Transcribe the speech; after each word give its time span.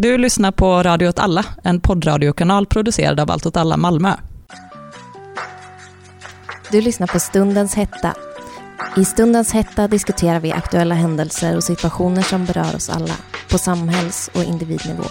Du 0.00 0.18
lyssnar 0.18 0.52
på 0.52 0.82
Radio 0.82 1.08
åt 1.08 1.18
alla, 1.18 1.44
en 1.64 1.80
poddradiokanal 1.80 2.66
producerad 2.66 3.20
av 3.20 3.30
Allt 3.30 3.46
åt 3.46 3.56
alla 3.56 3.76
Malmö. 3.76 4.14
Du 6.72 6.80
lyssnar 6.80 7.06
på 7.06 7.20
Stundens 7.20 7.74
hetta. 7.74 8.14
I 8.96 9.04
Stundens 9.04 9.52
hetta 9.52 9.88
diskuterar 9.88 10.40
vi 10.40 10.52
aktuella 10.52 10.94
händelser 10.94 11.56
och 11.56 11.64
situationer 11.64 12.22
som 12.22 12.44
berör 12.44 12.76
oss 12.76 12.90
alla, 12.90 13.14
på 13.50 13.58
samhälls 13.58 14.30
och 14.34 14.44
individnivå. 14.44 15.04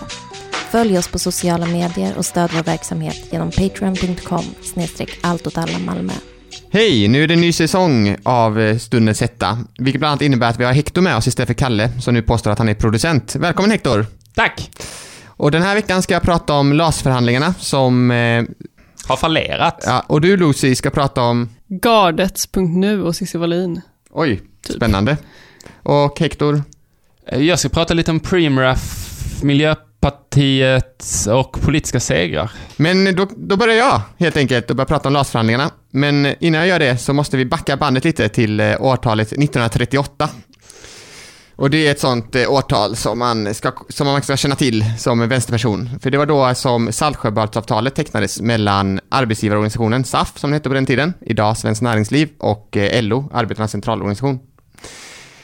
Följ 0.52 0.98
oss 0.98 1.08
på 1.08 1.20
sociala 1.20 1.66
medier 1.66 2.18
och 2.18 2.26
stöd 2.26 2.50
vår 2.54 2.64
verksamhet 2.64 3.28
genom 3.32 3.52
patreon.com 3.52 4.46
snedstreck 4.64 5.20
Malmö. 5.86 6.14
Hej! 6.70 7.08
Nu 7.08 7.24
är 7.24 7.28
det 7.28 7.34
en 7.34 7.42
ny 7.42 7.52
säsong 7.52 8.18
av 8.24 8.60
eh, 8.60 8.78
Stundens 8.78 9.22
hetta, 9.22 9.58
vilket 9.78 10.00
bland 10.00 10.12
annat 10.12 10.22
innebär 10.22 10.50
att 10.50 10.60
vi 10.60 10.64
har 10.64 10.74
Hector 10.74 11.02
med 11.02 11.18
oss 11.18 11.28
istället 11.28 11.48
för 11.48 11.54
Kalle, 11.54 12.02
som 12.02 12.14
nu 12.14 12.22
påstår 12.22 12.52
att 12.52 12.60
han 12.60 12.70
är 12.70 12.74
producent. 12.74 13.36
Välkommen 13.36 13.72
Hector! 13.72 14.06
Tack! 14.38 14.72
Och 15.28 15.52
den 15.52 15.62
här 15.62 15.76
veckan 15.76 16.02
ska 16.02 16.14
jag 16.14 16.24
prata 16.24 16.54
om 16.54 16.74
LAS-förhandlingarna 16.74 17.54
som... 17.60 18.12
Eh, 18.12 18.44
har 19.08 19.18
fallerat. 19.18 19.84
Ja, 19.86 20.04
och 20.08 20.22
du 20.22 20.38
Lucy 20.38 20.76
ska 20.76 20.90
prata 20.90 21.22
om... 21.22 21.50
Gardets.nu 21.68 23.04
och 23.04 23.16
Cissi 23.16 23.38
Wallin. 23.38 23.82
Oj, 24.12 24.42
typ. 24.62 24.76
spännande. 24.76 25.18
Och 25.84 26.20
Hector? 26.20 26.62
Eh, 27.28 27.42
jag 27.42 27.60
ska 27.60 27.70
prata 27.70 27.94
lite 27.94 28.12
om 28.12 28.20
Preemraff, 28.20 28.82
Miljöpartiet 29.44 31.04
och 31.30 31.62
politiska 31.62 32.00
segrar. 32.00 32.52
Men 32.76 33.16
då, 33.16 33.28
då 33.38 33.58
börjar 33.58 33.76
jag 33.76 34.02
helt 34.18 34.38
enkelt 34.38 34.70
och 34.70 34.76
börjar 34.76 34.88
prata 34.88 35.10
om 35.10 35.14
LAS-förhandlingarna. 35.14 35.72
Men 35.92 36.36
innan 36.40 36.60
jag 36.62 36.68
gör 36.68 36.80
det 36.80 36.98
så 36.98 37.14
måste 37.14 37.38
vi 37.38 37.46
backa 37.46 37.78
bandet 37.78 38.04
lite 38.04 38.30
till 38.30 38.60
eh, 38.60 38.82
årtalet 38.82 39.28
1938. 39.28 40.30
Och 41.58 41.70
det 41.70 41.88
är 41.88 41.92
ett 41.92 42.00
sånt 42.00 42.36
eh, 42.36 42.52
årtal 42.52 42.96
som 42.96 43.20
man, 43.20 43.54
ska, 43.54 43.72
som 43.90 44.08
man 44.08 44.22
ska 44.22 44.38
känna 44.38 44.56
till 44.56 44.86
som 44.98 45.30
vänsterperson. 45.30 45.90
För 46.02 46.12
det 46.12 46.18
var 46.18 46.26
då 46.26 46.56
som 46.56 46.92
Saltsjöbadsavtalet 46.92 47.96
tecknades 47.96 48.42
mellan 48.42 49.00
arbetsgivarorganisationen 49.10 50.04
SAF, 50.04 50.40
som 50.40 50.50
det 50.50 50.56
hette 50.56 50.70
på 50.70 50.76
den 50.76 50.86
tiden, 50.86 51.14
idag 51.22 51.58
Svenskt 51.58 51.82
Näringsliv, 51.82 52.30
och 52.38 52.78
eh, 52.78 53.04
LO, 53.04 53.30
Arbetarnas 53.34 53.72
centralorganisation. 53.72 54.40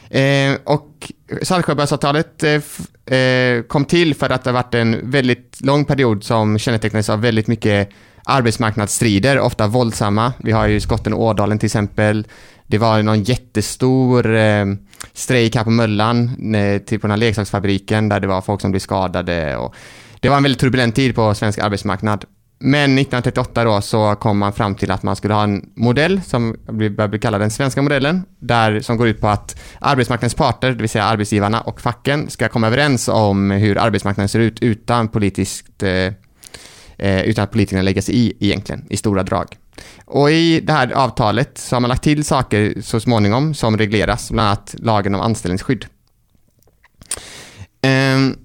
Eh, 0.09 0.57
och 0.63 1.11
Saltsjöbadsavtalet 1.41 2.43
eh, 2.43 3.17
eh, 3.17 3.61
kom 3.61 3.85
till 3.85 4.15
för 4.15 4.29
att 4.29 4.43
det 4.43 4.49
har 4.49 4.53
varit 4.53 4.73
en 4.73 5.11
väldigt 5.11 5.61
lång 5.61 5.85
period 5.85 6.23
som 6.23 6.59
kännetecknades 6.59 7.09
av 7.09 7.21
väldigt 7.21 7.47
mycket 7.47 7.89
arbetsmarknadsstrider, 8.25 9.39
ofta 9.39 9.67
våldsamma. 9.67 10.33
Vi 10.37 10.51
har 10.51 10.67
ju 10.67 10.79
skotten 10.79 11.13
och 11.13 11.21
Ådalen 11.21 11.59
till 11.59 11.67
exempel. 11.67 12.27
Det 12.67 12.77
var 12.77 13.01
någon 13.01 13.23
jättestor 13.23 14.35
eh, 14.35 14.65
strejk 15.13 15.55
här 15.55 15.63
på 15.63 15.69
Möllan, 15.69 16.55
eh, 16.55 16.81
till 16.81 16.99
på 16.99 17.07
den 17.07 17.11
här 17.11 17.17
leksaksfabriken 17.17 18.09
där 18.09 18.19
det 18.19 18.27
var 18.27 18.41
folk 18.41 18.61
som 18.61 18.71
blev 18.71 18.79
skadade. 18.79 19.57
Och 19.57 19.75
det 20.19 20.29
var 20.29 20.37
en 20.37 20.43
väldigt 20.43 20.59
turbulent 20.59 20.95
tid 20.95 21.15
på 21.15 21.33
svensk 21.33 21.59
arbetsmarknad. 21.59 22.25
Men 22.59 22.97
1938 22.97 23.63
då 23.63 23.81
så 23.81 24.15
kom 24.15 24.37
man 24.37 24.53
fram 24.53 24.75
till 24.75 24.91
att 24.91 25.03
man 25.03 25.15
skulle 25.15 25.33
ha 25.33 25.43
en 25.43 25.69
modell 25.75 26.21
som 26.21 26.55
börjar 26.71 27.07
bli 27.07 27.19
kallad 27.19 27.41
den 27.41 27.51
svenska 27.51 27.81
modellen, 27.81 28.23
där, 28.39 28.79
som 28.79 28.97
går 28.97 29.07
ut 29.07 29.21
på 29.21 29.27
att 29.27 29.61
arbetsmarknadens 29.79 30.33
parter, 30.33 30.71
det 30.71 30.81
vill 30.81 30.89
säga 30.89 31.03
arbetsgivarna 31.03 31.61
och 31.61 31.81
facken, 31.81 32.29
ska 32.29 32.49
komma 32.49 32.67
överens 32.67 33.07
om 33.07 33.51
hur 33.51 33.77
arbetsmarknaden 33.77 34.29
ser 34.29 34.39
ut 34.39 34.59
utan 34.61 35.07
politiskt 35.07 35.83
eh 35.83 36.13
Eh, 37.03 37.21
utan 37.21 37.43
att 37.43 37.51
politikerna 37.51 37.81
lägger 37.81 38.01
sig 38.01 38.15
i 38.15 38.33
egentligen, 38.39 38.85
i 38.89 38.97
stora 38.97 39.23
drag. 39.23 39.57
Och 40.05 40.31
i 40.31 40.59
det 40.59 40.73
här 40.73 40.91
avtalet 40.91 41.57
så 41.57 41.75
har 41.75 41.81
man 41.81 41.89
lagt 41.89 42.03
till 42.03 42.25
saker 42.25 42.81
så 42.81 42.99
småningom 42.99 43.53
som 43.53 43.77
regleras, 43.77 44.31
bland 44.31 44.47
annat 44.47 44.75
lagen 44.79 45.15
om 45.15 45.21
anställningsskydd. 45.21 45.85
Ehm, 47.81 48.35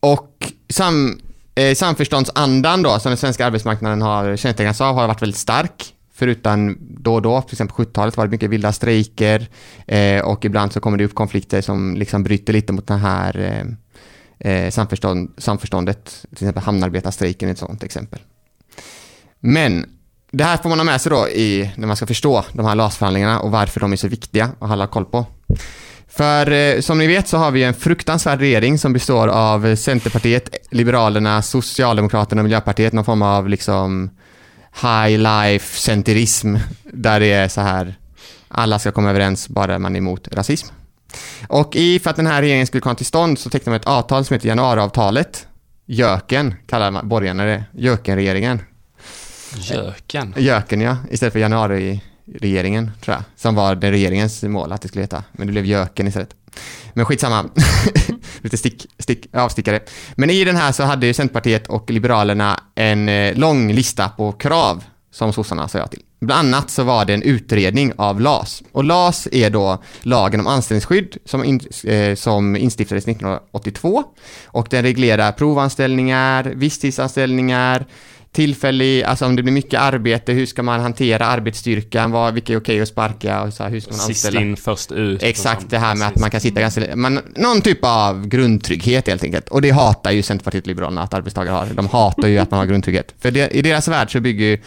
och 0.00 0.52
sam, 0.68 1.20
eh, 1.54 1.74
samförståndsandan 1.74 2.82
då, 2.82 2.98
som 2.98 3.10
den 3.10 3.16
svenska 3.16 3.46
arbetsmarknaden 3.46 4.02
har 4.02 4.36
kännetecknats 4.36 4.80
av, 4.80 4.94
har 4.94 5.06
varit 5.06 5.22
väldigt 5.22 5.40
stark. 5.40 5.94
Förutom 6.14 6.76
då 6.80 7.14
och 7.14 7.22
då, 7.22 7.42
till 7.42 7.54
exempel 7.54 7.76
på 7.76 7.82
70-talet 7.82 8.16
var 8.16 8.24
det 8.24 8.30
mycket 8.30 8.50
vilda 8.50 8.72
strejker 8.72 9.48
eh, 9.86 10.20
och 10.20 10.44
ibland 10.44 10.72
så 10.72 10.80
kommer 10.80 10.98
det 10.98 11.04
upp 11.04 11.14
konflikter 11.14 11.60
som 11.60 11.96
liksom 11.96 12.22
bryter 12.22 12.52
lite 12.52 12.72
mot 12.72 12.86
den 12.86 12.98
här 12.98 13.38
eh, 13.38 13.74
eh, 14.40 14.70
samförstånd, 14.70 15.30
samförståndet. 15.38 16.04
Till 16.04 16.44
exempel 16.44 16.62
hamnarbetarstrejken 16.62 17.48
är 17.48 17.52
ett 17.52 17.58
sådant 17.58 17.82
exempel. 17.82 18.20
Men 19.40 19.86
det 20.30 20.44
här 20.44 20.56
får 20.56 20.68
man 20.68 20.78
ha 20.78 20.84
med 20.84 21.00
sig 21.00 21.10
då 21.10 21.28
i, 21.28 21.70
när 21.76 21.86
man 21.86 21.96
ska 21.96 22.06
förstå 22.06 22.44
de 22.52 22.66
här 22.66 22.74
LAS-förhandlingarna 22.74 23.40
och 23.40 23.50
varför 23.50 23.80
de 23.80 23.92
är 23.92 23.96
så 23.96 24.08
viktiga 24.08 24.50
att 24.58 24.68
hålla 24.68 24.86
koll 24.86 25.04
på. 25.04 25.26
För 26.08 26.50
eh, 26.50 26.80
som 26.80 26.98
ni 26.98 27.06
vet 27.06 27.28
så 27.28 27.36
har 27.36 27.50
vi 27.50 27.64
en 27.64 27.74
fruktansvärd 27.74 28.38
regering 28.38 28.78
som 28.78 28.92
består 28.92 29.28
av 29.28 29.76
Centerpartiet, 29.76 30.68
Liberalerna, 30.70 31.42
Socialdemokraterna 31.42 32.40
och 32.40 32.44
Miljöpartiet, 32.44 32.92
någon 32.92 33.04
form 33.04 33.22
av 33.22 33.48
liksom 33.48 34.10
high 34.82 35.18
life 35.18 35.78
centerism 35.80 36.56
där 36.82 37.20
det 37.20 37.32
är 37.32 37.48
så 37.48 37.60
här 37.60 37.94
alla 38.48 38.78
ska 38.78 38.92
komma 38.92 39.10
överens 39.10 39.48
bara 39.48 39.78
man 39.78 39.94
är 39.94 39.98
emot 39.98 40.28
rasism. 40.32 40.68
Och 41.48 41.76
i 41.76 41.98
för 41.98 42.10
att 42.10 42.16
den 42.16 42.26
här 42.26 42.42
regeringen 42.42 42.66
skulle 42.66 42.80
komma 42.80 42.94
till 42.94 43.06
stånd 43.06 43.38
så 43.38 43.50
tecknade 43.50 43.70
man 43.70 43.80
ett 43.80 43.86
avtal 43.86 44.24
som 44.24 44.34
heter 44.34 44.48
januariavtalet. 44.48 45.46
Jöken 45.86 46.54
kallar 46.66 47.02
borgarna 47.02 47.44
det, 47.44 47.64
Jökenregeringen. 47.72 48.62
Göken. 49.56 50.34
Göken 50.36 50.80
ja, 50.80 50.96
istället 51.10 51.32
för 51.32 51.40
januari-regeringen 51.40 52.90
tror 53.00 53.14
jag. 53.14 53.22
Som 53.36 53.54
var 53.54 53.74
den 53.74 53.90
regeringens 53.90 54.42
mål 54.42 54.72
att 54.72 54.82
det 54.82 54.88
skulle 54.88 55.02
heta. 55.02 55.24
Men 55.32 55.46
det 55.46 55.52
blev 55.52 55.66
Göken 55.66 56.06
istället. 56.06 56.34
Men 56.94 57.04
skitsamma. 57.04 57.50
Lite 58.40 58.56
stick, 58.56 58.86
stick, 58.98 59.26
avstickare. 59.34 59.80
Men 60.14 60.30
i 60.30 60.44
den 60.44 60.56
här 60.56 60.72
så 60.72 60.82
hade 60.82 61.06
ju 61.06 61.14
Centerpartiet 61.14 61.66
och 61.66 61.90
Liberalerna 61.90 62.60
en 62.74 63.08
eh, 63.08 63.34
lång 63.34 63.72
lista 63.72 64.08
på 64.08 64.32
krav 64.32 64.84
som 65.10 65.32
sossarna 65.32 65.68
sa 65.68 65.78
ja 65.78 65.86
till. 65.86 66.02
Bland 66.20 66.54
annat 66.54 66.70
så 66.70 66.82
var 66.82 67.04
det 67.04 67.14
en 67.14 67.22
utredning 67.22 67.92
av 67.96 68.20
LAS. 68.20 68.62
Och 68.72 68.84
LAS 68.84 69.28
är 69.32 69.50
då 69.50 69.82
lagen 70.02 70.40
om 70.40 70.46
anställningsskydd 70.46 71.16
som, 71.24 71.44
in, 71.44 71.60
eh, 71.84 72.14
som 72.14 72.56
instiftades 72.56 73.06
1982. 73.06 74.04
Och 74.44 74.66
den 74.70 74.82
reglerar 74.82 75.32
provanställningar, 75.32 76.44
visstidsanställningar, 76.44 77.86
tillfällig, 78.32 79.02
alltså 79.02 79.26
om 79.26 79.36
det 79.36 79.42
blir 79.42 79.52
mycket 79.52 79.80
arbete, 79.80 80.32
hur 80.32 80.46
ska 80.46 80.62
man 80.62 80.80
hantera 80.80 81.26
arbetsstyrkan, 81.26 82.10
vad, 82.10 82.34
vilka 82.34 82.52
är 82.52 82.56
okej 82.56 82.80
att 82.80 82.88
sparka 82.88 83.42
och 83.42 83.52
så 83.52 83.62
här, 83.62 83.70
hur 83.70 83.80
ska 83.80 83.90
man 83.90 84.00
Sist 84.00 84.24
anställa? 84.24 84.40
in, 84.40 84.56
först 84.56 84.92
ut. 84.92 85.22
Exakt, 85.22 85.70
det 85.70 85.78
här 85.78 85.94
med 85.94 86.08
att 86.08 86.18
man 86.18 86.30
kan 86.30 86.40
sitta 86.40 86.60
ganska, 86.60 86.96
man, 86.96 87.20
någon 87.36 87.60
typ 87.60 87.78
av 87.82 88.26
grundtrygghet 88.26 89.06
helt 89.06 89.24
enkelt. 89.24 89.48
Och 89.48 89.62
det 89.62 89.70
hatar 89.70 90.10
ju 90.10 90.22
Centerpartiet 90.22 90.64
och 90.64 90.68
Liberalerna 90.68 91.02
att 91.02 91.14
arbetstagare 91.14 91.54
har. 91.54 91.66
De 91.74 91.86
hatar 91.88 92.28
ju 92.28 92.38
att 92.38 92.50
man 92.50 92.58
har 92.58 92.66
grundtrygghet. 92.66 93.14
För 93.20 93.30
det, 93.30 93.48
i 93.48 93.62
deras 93.62 93.88
värld 93.88 94.12
så 94.12 94.20
bygger 94.20 94.44
ju, 94.44 94.58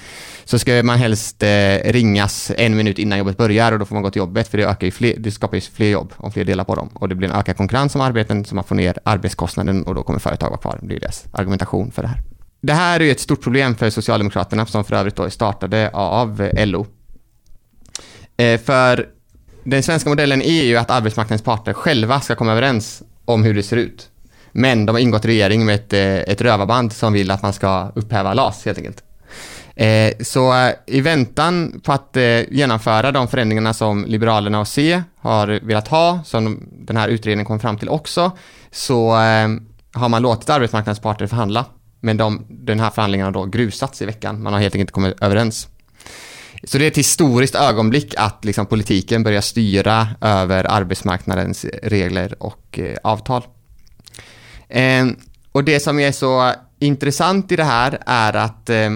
så 0.45 0.59
ska 0.59 0.83
man 0.83 0.97
helst 0.97 1.43
eh, 1.43 1.77
ringas 1.85 2.51
en 2.57 2.77
minut 2.77 2.99
innan 2.99 3.17
jobbet 3.17 3.37
börjar 3.37 3.71
och 3.71 3.79
då 3.79 3.85
får 3.85 3.95
man 3.95 4.03
gå 4.03 4.09
till 4.09 4.19
jobbet 4.19 4.47
för 4.47 4.57
det 4.57 4.65
ökar 4.65 4.87
ju 4.87 4.91
fler, 4.91 5.15
det 5.17 5.31
skapar 5.31 5.57
ju 5.57 5.61
fler 5.61 5.89
jobb 5.89 6.13
om 6.17 6.31
fler 6.31 6.43
delar 6.43 6.63
på 6.63 6.75
dem. 6.75 6.89
Och 6.93 7.09
det 7.09 7.15
blir 7.15 7.29
en 7.29 7.35
ökad 7.35 7.57
konkurrens 7.57 7.95
om 7.95 8.01
arbeten 8.01 8.45
så 8.45 8.55
man 8.55 8.63
får 8.63 8.75
ner 8.75 8.97
arbetskostnaden 9.03 9.83
och 9.83 9.95
då 9.95 10.03
kommer 10.03 10.19
företag 10.19 10.49
vara 10.49 10.59
kvar. 10.59 10.77
Det 10.81 10.87
blir 10.87 10.99
deras 10.99 11.23
argumentation 11.31 11.91
för 11.91 12.01
det 12.01 12.07
här. 12.07 12.32
Det 12.65 12.73
här 12.73 12.99
är 12.99 13.03
ju 13.03 13.11
ett 13.11 13.19
stort 13.19 13.41
problem 13.41 13.75
för 13.75 13.89
Socialdemokraterna 13.89 14.65
som 14.65 14.83
för 14.83 14.95
övrigt 14.95 15.15
då 15.15 15.29
startade 15.29 15.89
av 15.93 16.49
LO. 16.53 16.87
Eh, 18.37 18.61
för 18.61 19.07
den 19.63 19.83
svenska 19.83 20.09
modellen 20.09 20.41
är 20.41 20.63
ju 20.63 20.77
att 20.77 20.91
arbetsmarknadens 20.91 21.41
parter 21.41 21.73
själva 21.73 22.19
ska 22.19 22.35
komma 22.35 22.51
överens 22.51 23.03
om 23.25 23.43
hur 23.43 23.53
det 23.53 23.63
ser 23.63 23.77
ut. 23.77 24.09
Men 24.51 24.85
de 24.85 24.91
har 24.91 24.99
ingått 24.99 25.25
regering 25.25 25.65
med 25.65 25.75
ett, 25.75 25.93
eh, 25.93 26.33
ett 26.33 26.41
rövarband 26.41 26.93
som 26.93 27.13
vill 27.13 27.31
att 27.31 27.41
man 27.41 27.53
ska 27.53 27.91
upphäva 27.95 28.33
LAS 28.33 28.65
helt 28.65 28.77
enkelt. 28.77 29.03
Eh, 29.75 30.13
så 30.21 30.71
i 30.87 31.01
väntan 31.01 31.81
på 31.83 31.91
att 31.93 32.17
genomföra 32.49 33.11
de 33.11 33.27
förändringarna 33.27 33.73
som 33.73 34.05
Liberalerna 34.05 34.59
och 34.59 34.67
C 34.67 35.03
har 35.17 35.47
velat 35.47 35.87
ha, 35.87 36.19
som 36.25 36.69
den 36.71 36.97
här 36.97 37.07
utredningen 37.07 37.45
kom 37.45 37.59
fram 37.59 37.77
till 37.77 37.89
också, 37.89 38.31
så 38.71 39.11
har 39.93 40.09
man 40.09 40.21
låtit 40.21 40.49
arbetsmarknadens 40.49 40.99
parter 40.99 41.27
förhandla 41.27 41.65
men 42.03 42.17
de, 42.17 42.45
den 42.49 42.79
här 42.79 42.89
förhandlingen 42.89 43.25
har 43.25 43.31
då 43.31 43.45
grusats 43.45 44.01
i 44.01 44.05
veckan. 44.05 44.43
Man 44.43 44.53
har 44.53 44.59
helt 44.59 44.75
enkelt 44.75 44.81
inte 44.81 44.93
kommit 44.93 45.21
överens. 45.21 45.67
Så 46.63 46.77
det 46.77 46.85
är 46.85 46.87
ett 46.87 46.97
historiskt 46.97 47.55
ögonblick 47.55 48.13
att 48.17 48.45
liksom 48.45 48.65
politiken 48.65 49.23
börjar 49.23 49.41
styra 49.41 50.07
över 50.21 50.71
arbetsmarknadens 50.71 51.65
regler 51.83 52.43
och 52.43 52.79
eh, 52.79 52.97
avtal. 53.03 53.43
Eh, 54.69 55.05
och 55.51 55.63
det 55.63 55.79
som 55.79 55.99
är 55.99 56.11
så 56.11 56.51
intressant 56.79 57.51
i 57.51 57.55
det 57.55 57.63
här 57.63 57.99
är 58.05 58.33
att 58.33 58.69
eh, 58.69 58.91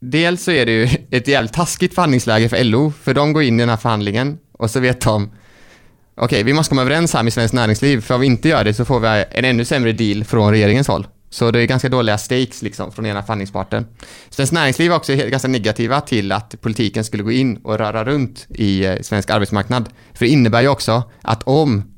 dels 0.00 0.42
så 0.42 0.50
är 0.50 0.66
det 0.66 0.72
ju 0.72 0.88
ett 1.10 1.28
jävligt 1.28 1.52
taskigt 1.52 1.94
förhandlingsläge 1.94 2.48
för 2.48 2.64
LO, 2.64 2.92
för 3.02 3.14
de 3.14 3.32
går 3.32 3.42
in 3.42 3.60
i 3.60 3.62
den 3.62 3.68
här 3.68 3.76
förhandlingen 3.76 4.38
och 4.52 4.70
så 4.70 4.80
vet 4.80 5.00
de 5.00 5.24
okej, 5.24 6.24
okay, 6.24 6.42
vi 6.42 6.52
måste 6.52 6.68
komma 6.68 6.82
överens 6.82 7.14
här 7.14 7.22
med 7.22 7.32
Svenskt 7.32 7.54
Näringsliv, 7.54 8.00
för 8.00 8.14
om 8.14 8.20
vi 8.20 8.26
inte 8.26 8.48
gör 8.48 8.64
det 8.64 8.74
så 8.74 8.84
får 8.84 9.00
vi 9.00 9.24
en 9.30 9.44
ännu 9.44 9.64
sämre 9.64 9.92
deal 9.92 10.24
från 10.24 10.50
regeringens 10.50 10.88
håll. 10.88 11.06
Så 11.30 11.50
det 11.50 11.60
är 11.60 11.66
ganska 11.66 11.88
dåliga 11.88 12.18
stakes 12.18 12.62
liksom 12.62 12.92
från 12.92 13.06
ena 13.06 13.22
förhandlingsparten. 13.22 13.86
Svenskt 14.30 14.52
Näringsliv 14.52 14.90
var 14.90 14.96
också 14.96 15.14
ganska 15.14 15.48
negativa 15.48 16.00
till 16.00 16.32
att 16.32 16.60
politiken 16.60 17.04
skulle 17.04 17.22
gå 17.22 17.32
in 17.32 17.56
och 17.56 17.78
röra 17.78 18.04
runt 18.04 18.46
i 18.48 18.84
eh, 18.84 19.00
svensk 19.00 19.30
arbetsmarknad. 19.30 19.88
För 20.14 20.24
det 20.24 20.30
innebär 20.30 20.60
ju 20.60 20.68
också 20.68 21.02
att 21.22 21.42
om, 21.42 21.94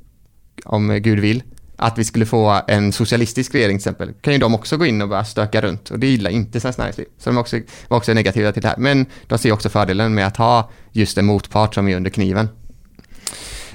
om 0.65 0.99
Gud 1.03 1.21
vill, 1.21 1.43
att 1.77 1.99
vi 1.99 2.05
skulle 2.05 2.27
få 2.27 2.61
en 2.69 2.93
socialistisk 2.93 3.55
regering 3.55 3.79
till 3.79 3.81
exempel, 3.81 4.13
kan 4.21 4.33
ju 4.33 4.39
de 4.39 4.55
också 4.55 4.77
gå 4.77 4.87
in 4.87 5.03
och 5.03 5.09
börja 5.09 5.25
stöka 5.25 5.61
runt. 5.61 5.91
Och 5.91 5.99
det 5.99 6.07
gillar 6.07 6.31
inte 6.31 6.61
Svenskt 6.61 6.79
Näringsliv. 6.79 7.07
Så 7.19 7.31
de 7.31 7.39
också, 7.39 7.61
var 7.89 7.97
också 7.97 8.15
negativa 8.15 8.53
till 8.53 8.63
det 8.63 8.69
här. 8.69 8.77
Men 8.77 9.07
de 9.27 9.39
ser 9.39 9.53
också 9.53 9.69
fördelen 9.69 10.15
med 10.15 10.27
att 10.27 10.37
ha 10.37 10.71
just 10.93 11.19
en 11.19 11.27
motpart 11.27 11.75
som 11.75 11.89
är 11.89 11.97
under 11.97 12.11
kniven. 12.11 12.49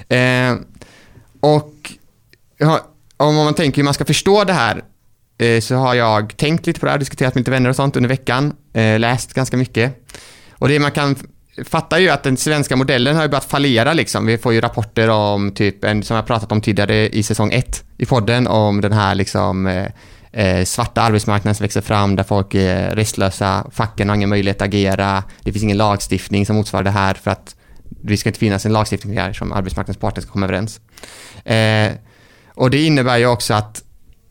Eh, 0.08 0.54
och 1.40 1.92
ja, 2.58 2.88
om 3.16 3.34
man 3.34 3.54
tänker 3.54 3.76
hur 3.76 3.84
man 3.84 3.94
ska 3.94 4.04
förstå 4.04 4.44
det 4.44 4.52
här 4.52 4.84
Eh, 5.38 5.60
så 5.60 5.74
har 5.74 5.94
jag 5.94 6.36
tänkt 6.36 6.66
lite 6.66 6.80
på 6.80 6.86
det 6.86 6.92
här, 6.92 6.98
diskuterat 6.98 7.34
med 7.34 7.40
lite 7.40 7.50
vänner 7.50 7.70
och 7.70 7.76
sånt 7.76 7.96
under 7.96 8.08
veckan, 8.08 8.52
eh, 8.72 8.98
läst 8.98 9.34
ganska 9.34 9.56
mycket. 9.56 10.06
Och 10.52 10.68
det 10.68 10.78
man 10.78 10.90
kan 10.90 11.16
fatta 11.64 12.00
ju 12.00 12.08
att 12.08 12.22
den 12.22 12.36
svenska 12.36 12.76
modellen 12.76 13.16
har 13.16 13.22
ju 13.22 13.28
börjat 13.28 13.44
fallera 13.44 13.92
liksom. 13.92 14.26
Vi 14.26 14.38
får 14.38 14.52
ju 14.52 14.60
rapporter 14.60 15.08
om 15.08 15.52
typ, 15.52 15.84
en, 15.84 16.02
som 16.02 16.16
jag 16.16 16.26
pratat 16.26 16.52
om 16.52 16.60
tidigare 16.60 17.08
i 17.08 17.22
säsong 17.22 17.52
ett 17.52 17.84
i 17.98 18.06
podden, 18.06 18.46
om 18.46 18.80
den 18.80 18.92
här 18.92 19.14
liksom 19.14 19.66
eh, 19.66 19.86
eh, 20.32 20.64
svarta 20.64 21.02
arbetsmarknaden 21.02 21.54
som 21.54 21.64
växer 21.64 21.80
fram 21.80 22.16
där 22.16 22.24
folk 22.24 22.54
är 22.54 22.96
restlösa, 22.96 23.66
facken 23.72 24.08
har 24.08 24.16
ingen 24.16 24.28
möjlighet 24.28 24.62
att 24.62 24.68
agera, 24.68 25.24
det 25.42 25.52
finns 25.52 25.62
ingen 25.62 25.76
lagstiftning 25.76 26.46
som 26.46 26.56
motsvarar 26.56 26.84
det 26.84 26.90
här 26.90 27.14
för 27.14 27.30
att 27.30 27.56
det 27.88 28.16
ska 28.16 28.28
inte 28.28 28.38
finnas 28.38 28.66
en 28.66 28.72
lagstiftning 28.72 29.18
här 29.18 29.32
som 29.32 29.52
arbetsmarknadens 29.52 30.00
parter 30.00 30.22
ska 30.22 30.32
komma 30.32 30.46
överens. 30.46 30.80
Eh, 31.44 31.92
och 32.54 32.70
det 32.70 32.84
innebär 32.84 33.16
ju 33.16 33.26
också 33.26 33.54
att 33.54 33.83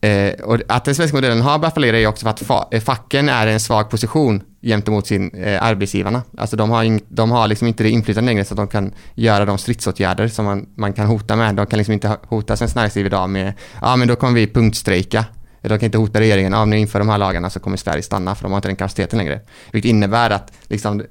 Eh, 0.04 0.34
och 0.34 0.60
att 0.68 0.86
den 0.86 0.96
svenska 0.96 1.18
modellen 1.18 1.42
har 1.42 1.60
börjat 1.60 1.74
fallera 1.74 2.00
är 2.00 2.08
också 2.08 2.24
för 2.24 2.30
att 2.30 2.40
fa 2.40 2.68
eh, 2.72 2.82
facken 2.82 3.30
är 3.30 3.48
i 3.48 3.54
en 3.54 3.60
svag 3.60 3.90
position 3.90 4.44
gentemot 4.62 5.08
sin 5.08 5.30
eh, 5.30 5.64
arbetsgivarna. 5.64 6.22
Alltså 6.38 6.56
de 6.56 6.70
har, 6.70 6.84
in, 6.84 7.02
de 7.10 7.32
har 7.32 7.48
liksom 7.48 7.68
inte 7.68 7.84
det 7.84 7.90
inflytande 7.90 8.32
längre 8.32 8.46
så 8.46 8.54
att 8.54 8.58
de 8.58 8.68
kan 8.68 8.94
göra 9.16 9.46
de 9.46 9.58
stridsåtgärder 9.58 10.28
som 10.28 10.46
man, 10.46 10.66
man 10.76 10.94
kan 10.94 11.08
hota 11.08 11.36
med. 11.36 11.56
De 11.56 11.66
kan 11.66 11.78
liksom 11.78 11.94
inte 11.94 12.18
hota 12.28 12.58
Svenskt 12.58 12.76
Näringsliv 12.76 13.06
idag 13.06 13.30
med, 13.30 13.54
ja 13.82 13.96
men 13.96 14.08
då 14.08 14.16
kommer 14.16 14.34
vi 14.34 14.48
punktstrejka. 14.48 15.26
De 15.70 15.80
kan 15.80 15.86
inte 15.86 15.98
hota 15.98 16.20
regeringen, 16.20 16.54
om 16.54 16.70
ni 16.70 16.78
inför 16.78 17.00
de 17.00 17.10
här 17.10 17.18
lagarna 17.18 17.50
så 17.50 17.60
kommer 17.60 17.78
Sverige 17.78 18.04
stanna 18.04 18.36
för 18.36 18.44
de 18.44 18.52
har 18.52 18.58
inte 18.58 18.68
den 18.68 18.76
kapaciteten 18.76 19.18
längre. 19.18 19.42
Vilket 19.72 19.90
innebär 19.90 20.30
att, 20.30 20.52
liksom, 20.68 21.04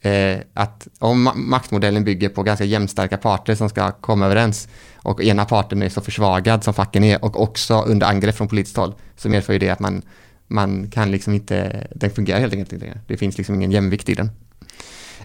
eh, 0.00 0.12
eh 0.12 0.40
att 0.54 0.88
om 0.98 1.30
maktmodellen 1.34 2.04
bygger 2.04 2.28
på 2.28 2.42
ganska 2.42 2.64
jämnstarka 2.64 3.16
parter 3.16 3.54
som 3.54 3.68
ska 3.68 3.92
komma 3.92 4.26
överens 4.26 4.68
och 4.96 5.22
ena 5.22 5.44
parten 5.44 5.82
är 5.82 5.88
så 5.88 6.00
försvagad 6.00 6.64
som 6.64 6.74
facken 6.74 7.04
är 7.04 7.24
och 7.24 7.42
också 7.42 7.82
under 7.82 8.06
angrepp 8.06 8.36
från 8.36 8.48
politiskt 8.48 8.76
håll 8.76 8.94
så 9.16 9.28
medför 9.28 9.52
ju 9.52 9.58
det 9.58 9.70
att 9.70 9.80
man, 9.80 10.02
man 10.46 10.90
kan 10.90 11.10
liksom 11.10 11.34
inte, 11.34 11.86
den 11.94 12.10
fungerar 12.10 12.40
helt 12.40 12.52
enkelt 12.52 12.72
inte. 12.72 13.00
Det 13.06 13.16
finns 13.16 13.38
liksom 13.38 13.54
ingen 13.54 13.70
jämvikt 13.70 14.08
i 14.08 14.14
den. 14.14 14.30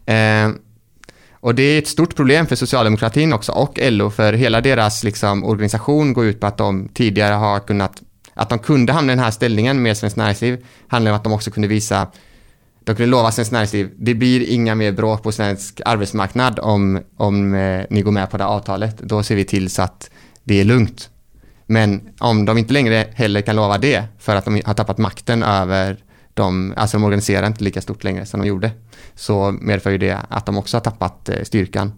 Eh, 0.05 0.55
och 1.41 1.55
det 1.55 1.63
är 1.63 1.79
ett 1.79 1.87
stort 1.87 2.15
problem 2.15 2.47
för 2.47 2.55
socialdemokratin 2.55 3.33
också 3.33 3.51
och 3.51 3.79
LO 3.81 4.09
för 4.09 4.33
hela 4.33 4.61
deras 4.61 5.03
liksom, 5.03 5.43
organisation 5.43 6.13
går 6.13 6.25
ut 6.25 6.39
på 6.39 6.47
att 6.47 6.57
de 6.57 6.89
tidigare 6.93 7.33
har 7.33 7.59
kunnat, 7.59 8.01
att 8.33 8.49
de 8.49 8.59
kunde 8.59 8.93
hamna 8.93 9.13
i 9.13 9.15
den 9.15 9.23
här 9.23 9.31
ställningen 9.31 9.81
med 9.81 9.97
Svenskt 9.97 10.17
Näringsliv 10.17 10.65
handlar 10.87 11.11
om 11.11 11.17
att 11.17 11.23
de 11.23 11.33
också 11.33 11.51
kunde 11.51 11.67
visa 11.67 12.07
de 12.83 12.95
kunde 12.95 13.11
lova 13.11 13.31
Svenskt 13.31 13.51
Näringsliv, 13.51 13.91
det 13.97 14.13
blir 14.13 14.49
inga 14.49 14.75
mer 14.75 14.91
bråk 14.91 15.23
på 15.23 15.31
svensk 15.31 15.81
arbetsmarknad 15.85 16.59
om, 16.59 17.01
om 17.17 17.53
eh, 17.53 17.85
ni 17.89 18.01
går 18.01 18.11
med 18.11 18.29
på 18.29 18.37
det 18.37 18.45
avtalet. 18.45 18.97
Då 18.97 19.23
ser 19.23 19.35
vi 19.35 19.45
till 19.45 19.69
så 19.69 19.81
att 19.81 20.09
det 20.43 20.59
är 20.59 20.63
lugnt. 20.63 21.09
Men 21.65 22.01
om 22.19 22.45
de 22.45 22.57
inte 22.57 22.73
längre 22.73 23.07
heller 23.13 23.41
kan 23.41 23.55
lova 23.55 23.77
det 23.77 24.03
för 24.19 24.35
att 24.35 24.45
de 24.45 24.61
har 24.65 24.73
tappat 24.73 24.97
makten 24.97 25.43
över 25.43 25.97
de, 26.33 26.73
alltså 26.77 26.97
de 26.97 27.03
organiserar 27.03 27.47
inte 27.47 27.63
lika 27.63 27.81
stort 27.81 28.03
längre 28.03 28.25
som 28.25 28.39
de 28.39 28.47
gjorde, 28.47 28.71
så 29.15 29.51
medför 29.61 29.91
ju 29.91 29.97
det 29.97 30.17
att 30.29 30.45
de 30.45 30.57
också 30.57 30.77
har 30.77 30.81
tappat 30.81 31.29
eh, 31.29 31.43
styrkan. 31.43 31.93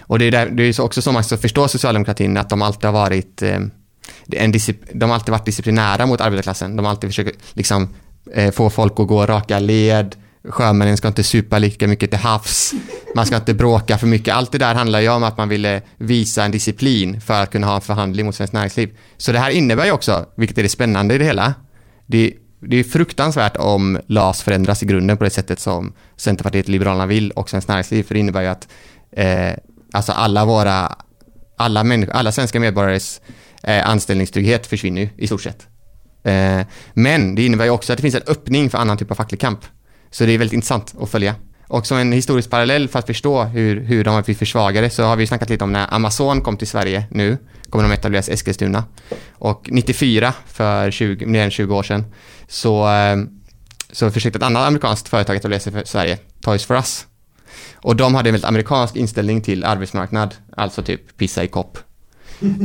Och 0.00 0.18
det 0.18 0.24
är, 0.24 0.30
där, 0.30 0.50
det 0.50 0.62
är 0.62 0.80
också 0.80 1.02
så 1.02 1.12
man 1.12 1.24
ska 1.24 1.36
förstå 1.36 1.68
socialdemokratin, 1.68 2.36
att 2.36 2.48
de 2.48 2.62
alltid 2.62 2.84
har 2.84 2.92
varit 2.92 3.42
eh, 3.42 3.60
en 4.26 4.52
de 4.92 5.10
har 5.10 5.14
alltid 5.14 5.32
varit 5.32 5.44
disciplinära 5.44 6.06
mot 6.06 6.20
arbetarklassen. 6.20 6.76
De 6.76 6.84
har 6.84 6.90
alltid 6.90 7.10
försökt 7.10 7.38
liksom 7.52 7.88
eh, 8.32 8.50
få 8.50 8.70
folk 8.70 9.00
att 9.00 9.06
gå 9.06 9.26
raka 9.26 9.58
led, 9.58 10.16
sjömännen 10.48 10.96
ska 10.96 11.08
inte 11.08 11.22
supa 11.22 11.58
lika 11.58 11.88
mycket 11.88 12.10
till 12.10 12.18
havs, 12.18 12.74
man 13.14 13.26
ska 13.26 13.36
inte 13.36 13.54
bråka 13.54 13.98
för 13.98 14.06
mycket. 14.06 14.34
Allt 14.34 14.52
det 14.52 14.58
där 14.58 14.74
handlar 14.74 15.00
ju 15.00 15.08
om 15.08 15.24
att 15.24 15.36
man 15.36 15.48
ville 15.48 15.82
visa 15.96 16.44
en 16.44 16.50
disciplin 16.50 17.20
för 17.20 17.42
att 17.42 17.50
kunna 17.50 17.66
ha 17.66 17.74
en 17.74 17.80
förhandling 17.80 18.26
mot 18.26 18.34
svenskt 18.34 18.52
näringsliv. 18.52 18.90
Så 19.16 19.32
det 19.32 19.38
här 19.38 19.50
innebär 19.50 19.84
ju 19.84 19.92
också, 19.92 20.26
vilket 20.36 20.58
är 20.58 20.62
det 20.62 20.68
spännande 20.68 21.14
i 21.14 21.18
det 21.18 21.24
hela, 21.24 21.54
det, 22.06 22.32
det 22.60 22.76
är 22.76 22.84
fruktansvärt 22.84 23.56
om 23.56 24.00
LAS 24.06 24.42
förändras 24.42 24.82
i 24.82 24.86
grunden 24.86 25.16
på 25.16 25.24
det 25.24 25.30
sättet 25.30 25.60
som 25.60 25.92
Centerpartiet 26.16 26.68
Liberalerna 26.68 27.06
vill 27.06 27.30
och 27.30 27.50
Svenskt 27.50 27.68
Näringsliv, 27.68 28.02
för 28.02 28.14
det 28.14 28.20
innebär 28.20 28.42
ju 28.42 28.48
att 28.48 28.68
eh, 29.12 29.52
alltså 29.92 30.12
alla 30.12 30.44
våra, 30.44 30.96
alla, 31.56 31.84
alla 32.12 32.32
svenska 32.32 32.60
medborgares 32.60 33.20
eh, 33.64 33.88
anställningstrygghet 33.88 34.66
försvinner 34.66 35.00
ju 35.00 35.08
i 35.16 35.26
stort 35.26 35.42
sett. 35.42 35.66
Eh, 36.24 36.66
men 36.94 37.34
det 37.34 37.46
innebär 37.46 37.64
ju 37.64 37.70
också 37.70 37.92
att 37.92 37.96
det 37.96 38.02
finns 38.02 38.14
en 38.14 38.22
öppning 38.26 38.70
för 38.70 38.78
annan 38.78 38.96
typ 38.96 39.10
av 39.10 39.14
facklig 39.14 39.40
kamp. 39.40 39.60
Så 40.10 40.24
det 40.24 40.32
är 40.32 40.38
väldigt 40.38 40.54
intressant 40.54 40.94
att 41.00 41.10
följa. 41.10 41.34
Och 41.68 41.86
som 41.86 41.98
en 41.98 42.12
historisk 42.12 42.50
parallell 42.50 42.88
för 42.88 42.98
att 42.98 43.06
förstå 43.06 43.44
hur, 43.44 43.80
hur 43.80 44.04
de 44.04 44.14
har 44.14 44.22
blivit 44.22 44.38
försvagade 44.38 44.90
så 44.90 45.02
har 45.02 45.16
vi 45.16 45.26
snackat 45.26 45.50
lite 45.50 45.64
om 45.64 45.72
när 45.72 45.94
Amazon 45.94 46.40
kom 46.40 46.56
till 46.56 46.68
Sverige 46.68 47.04
nu, 47.10 47.38
kommer 47.70 47.88
de 47.88 47.94
etableras 47.94 48.28
i 48.28 48.32
Eskilstuna. 48.32 48.84
Och 49.32 49.68
94, 49.72 50.32
för 50.46 50.90
20, 50.90 51.26
mer 51.26 51.44
än 51.44 51.50
20 51.50 51.76
år 51.76 51.82
sedan, 51.82 52.04
så, 52.48 52.88
eh, 52.88 53.16
så 53.92 54.10
försökte 54.10 54.36
ett 54.36 54.42
annat 54.42 54.66
amerikanskt 54.66 55.08
företag 55.08 55.36
etablera 55.36 55.60
sig 55.60 55.82
i 55.82 55.86
Sverige, 55.86 56.18
Toys 56.40 56.64
for 56.64 56.74
Us. 56.74 57.06
Och 57.74 57.96
de 57.96 58.14
hade 58.14 58.28
en 58.28 58.34
väldigt 58.34 58.48
amerikansk 58.48 58.96
inställning 58.96 59.40
till 59.40 59.64
arbetsmarknad, 59.64 60.34
alltså 60.56 60.82
typ 60.82 61.16
pissa 61.16 61.44
i 61.44 61.48
kopp 61.48 61.78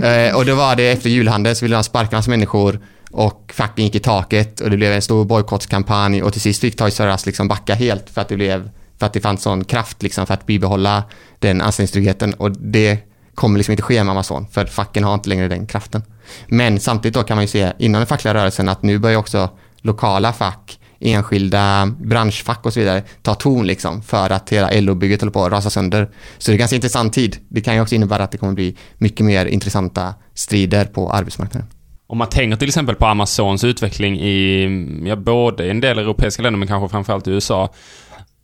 eh, 0.03 0.35
och 0.35 0.45
då 0.45 0.55
var 0.55 0.75
det 0.75 0.91
efter 0.91 1.09
julhandeln 1.09 1.55
så 1.55 1.65
ville 1.65 1.75
de 1.75 1.83
sparka 1.83 2.15
massa 2.15 2.29
människor 2.29 2.79
och 3.11 3.51
facken 3.55 3.85
gick 3.85 3.95
i 3.95 3.99
taket 3.99 4.61
och 4.61 4.69
det 4.69 4.77
blev 4.77 4.93
en 4.93 5.01
stor 5.01 5.25
bojkottskampanj 5.25 6.23
och 6.23 6.31
till 6.31 6.41
sist 6.41 6.61
fick 6.61 6.75
Toys 6.75 6.99
R 6.99 7.07
Us 7.07 7.25
liksom 7.25 7.47
backa 7.47 7.75
helt 7.75 8.09
för 8.09 8.21
att 8.21 8.27
det 8.27 8.35
blev 8.35 8.69
för 8.99 9.05
att 9.05 9.13
det 9.13 9.19
fanns 9.19 9.41
sån 9.41 9.63
kraft 9.63 10.03
liksom 10.03 10.27
för 10.27 10.33
att 10.33 10.45
bibehålla 10.45 11.03
den 11.39 11.61
anställningstryggheten 11.61 12.33
och 12.33 12.51
det 12.51 12.99
kommer 13.35 13.57
liksom 13.57 13.71
inte 13.71 13.83
ske 13.83 14.03
med 14.03 14.11
Amazon 14.11 14.47
för 14.51 14.65
facken 14.65 15.03
har 15.03 15.13
inte 15.13 15.29
längre 15.29 15.47
den 15.47 15.65
kraften. 15.65 16.03
Men 16.47 16.79
samtidigt 16.79 17.13
då 17.13 17.23
kan 17.23 17.37
man 17.37 17.43
ju 17.43 17.47
se 17.47 17.73
inom 17.79 17.99
den 17.99 18.07
fackliga 18.07 18.33
rörelsen 18.33 18.69
att 18.69 18.83
nu 18.83 18.97
börjar 18.97 19.17
också 19.17 19.49
lokala 19.81 20.33
fack, 20.33 20.79
enskilda 20.99 21.93
branschfack 21.99 22.65
och 22.65 22.73
så 22.73 22.79
vidare 22.79 23.03
tar 23.21 23.33
ton 23.33 23.67
liksom 23.67 24.01
för 24.01 24.29
att 24.29 24.49
hela 24.49 24.69
LO-bygget 24.81 25.21
håller 25.21 25.31
på 25.31 25.45
att 25.45 25.51
rasa 25.51 25.69
sönder. 25.69 26.09
Så 26.37 26.51
det 26.51 26.55
är 26.55 26.59
ganska 26.59 26.75
intressant 26.75 27.13
tid. 27.13 27.37
Det 27.49 27.61
kan 27.61 27.75
ju 27.75 27.81
också 27.81 27.95
innebära 27.95 28.23
att 28.23 28.31
det 28.31 28.37
kommer 28.37 28.53
bli 28.53 28.77
mycket 28.97 29.25
mer 29.25 29.45
intressanta 29.45 30.13
strider 30.33 30.85
på 30.85 31.11
arbetsmarknaden. 31.11 31.67
Om 32.07 32.17
man 32.17 32.29
tänker 32.29 32.57
till 32.57 32.67
exempel 32.67 32.95
på 32.95 33.05
Amazons 33.05 33.63
utveckling 33.63 34.19
i, 34.19 34.63
ja, 35.05 35.15
både 35.15 35.65
i 35.65 35.69
en 35.69 35.79
del 35.79 35.99
europeiska 35.99 36.43
länder 36.43 36.57
men 36.57 36.67
kanske 36.67 36.89
framförallt 36.89 37.27
i 37.27 37.31
USA. 37.31 37.73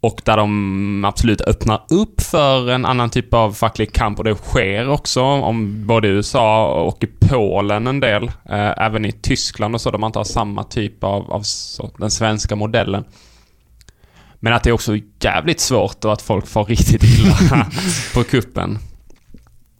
Och 0.05 0.21
där 0.25 0.37
de 0.37 1.05
absolut 1.05 1.41
öppnar 1.41 1.81
upp 1.89 2.21
för 2.21 2.69
en 2.69 2.85
annan 2.85 3.09
typ 3.09 3.33
av 3.33 3.51
facklig 3.51 3.93
kamp 3.93 4.17
och 4.17 4.23
det 4.23 4.35
sker 4.35 4.89
också 4.89 5.21
om 5.21 5.87
både 5.87 6.07
i 6.07 6.11
USA 6.11 6.67
och 6.81 7.03
i 7.03 7.07
Polen 7.07 7.87
en 7.87 7.99
del. 7.99 8.23
Eh, 8.23 8.83
även 8.85 9.05
i 9.05 9.11
Tyskland 9.11 9.75
och 9.75 9.81
så 9.81 9.91
där 9.91 9.97
man 9.97 10.07
inte 10.07 10.19
har 10.19 10.23
samma 10.23 10.63
typ 10.63 11.03
av, 11.03 11.31
av 11.31 11.41
så, 11.41 11.91
den 11.97 12.11
svenska 12.11 12.55
modellen. 12.55 13.03
Men 14.39 14.53
att 14.53 14.63
det 14.63 14.69
är 14.69 14.73
också 14.73 14.97
jävligt 15.19 15.59
svårt 15.59 16.05
och 16.05 16.13
att 16.13 16.21
folk 16.21 16.47
får 16.47 16.65
riktigt 16.65 17.03
illa 17.03 17.67
på 18.13 18.23
kuppen. 18.23 18.79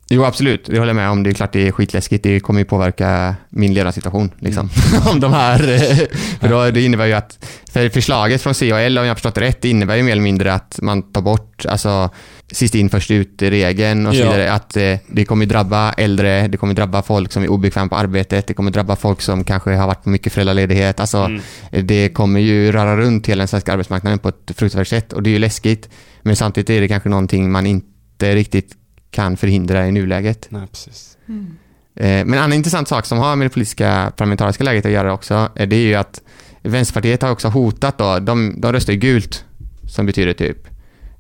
Jo, 0.10 0.24
absolut. 0.24 0.66
Det 0.66 0.80
håller 0.80 0.90
jag 0.90 0.96
med 0.96 1.10
om. 1.10 1.24
Det 1.24 1.30
är 1.30 1.34
klart 1.34 1.54
det 1.54 1.68
är 1.68 1.72
skitläskigt. 1.72 2.24
Det 2.24 2.40
kommer 2.40 2.60
ju 2.60 2.66
påverka 2.66 3.36
min 3.50 3.74
levnadssituation. 3.74 4.32
Liksom. 4.40 4.70
Mm. 4.94 5.08
om 5.12 5.20
de 5.20 5.34
här... 5.34 5.58
för 6.40 6.50
då, 6.50 6.72
det 6.72 6.82
innebär 6.82 7.06
ju 7.06 7.14
att... 7.14 7.46
För 7.72 7.90
förslaget 7.90 8.42
från 8.42 8.54
CHL, 8.54 8.98
om 8.98 9.06
jag 9.06 9.16
förstått 9.16 9.36
det 9.36 9.42
rätt, 9.42 9.66
innebär 9.66 9.96
ju 9.96 10.04
mer 10.04 10.12
eller 10.12 10.22
mindre 10.22 10.54
att 10.54 10.80
man 10.82 11.12
tar 11.12 11.22
bort 11.22 11.66
alltså, 11.66 12.10
sist 12.52 12.76
in 12.76 12.90
först 12.90 13.12
ut-regeln 13.12 14.08
och 14.08 14.14
så 14.14 14.22
ja. 14.22 14.32
vidare. 14.32 14.52
Att 14.54 14.78
eh, 14.78 14.98
det 15.08 15.26
kommer 15.26 15.46
drabba 15.46 15.94
äldre, 15.94 16.48
det 16.48 16.58
kommer 16.58 16.74
drabba 16.74 17.02
folk 17.02 17.32
som 17.32 17.44
är 17.44 17.48
obekväma 17.48 17.90
på 17.90 17.96
arbetet, 17.96 18.48
det 18.48 18.54
kommer 18.54 18.72
drabba 18.72 18.96
folk 18.96 19.22
som 19.22 19.44
kanske 19.44 19.76
har 19.76 19.88
varit 19.88 20.04
på 20.04 20.10
mycket 20.10 20.34
föräldraledighet. 20.34 21.00
Alltså, 21.00 21.18
mm. 21.18 21.42
Det 21.72 22.10
kommer 22.10 22.40
ju 22.40 22.72
röra 22.72 22.98
runt 22.98 23.28
hela 23.28 23.42
den 23.42 23.48
svenska 23.48 23.74
arbetsmarknaden 23.74 24.20
på 24.20 24.30
ett 24.30 24.52
fruktansvärt 24.56 24.88
sätt 24.88 25.14
och 25.14 25.24
det 25.24 25.30
är 25.30 25.32
ju 25.32 25.40
läskigt. 25.40 25.90
Men 26.22 26.36
samtidigt 26.36 26.70
är 26.70 26.82
det 26.82 26.88
kanske 26.88 27.10
någonting 27.10 27.52
man 27.52 27.66
inte 27.66 28.36
riktigt 28.36 28.72
kan 29.16 29.38
förhindra 29.38 29.88
i 29.88 29.92
nuläget. 29.92 30.48
Nej, 30.50 30.68
precis. 30.68 31.18
Mm. 31.28 31.58
Men 31.98 32.34
en 32.34 32.40
annan 32.40 32.54
intressant 32.54 32.88
sak 32.88 33.06
som 33.06 33.18
har 33.18 33.36
med 33.36 33.46
det 33.46 33.50
politiska 33.50 34.14
parlamentariska 34.18 34.64
läget 34.64 34.86
att 34.86 34.92
göra 34.92 35.14
också, 35.14 35.50
eh, 35.56 35.68
det 35.68 35.76
är 35.76 35.88
ju 35.88 35.96
att 35.96 36.22
Vänsterpartiet 36.64 37.22
har 37.22 37.32
också 37.32 37.48
hotat 37.48 37.98
då, 37.98 38.20
de, 38.20 38.62
de 38.62 38.74
röstar 38.74 38.94
ju 38.94 39.00
gult, 39.00 39.46
som 39.88 40.06
betyder 40.06 40.34
typ 40.34 40.68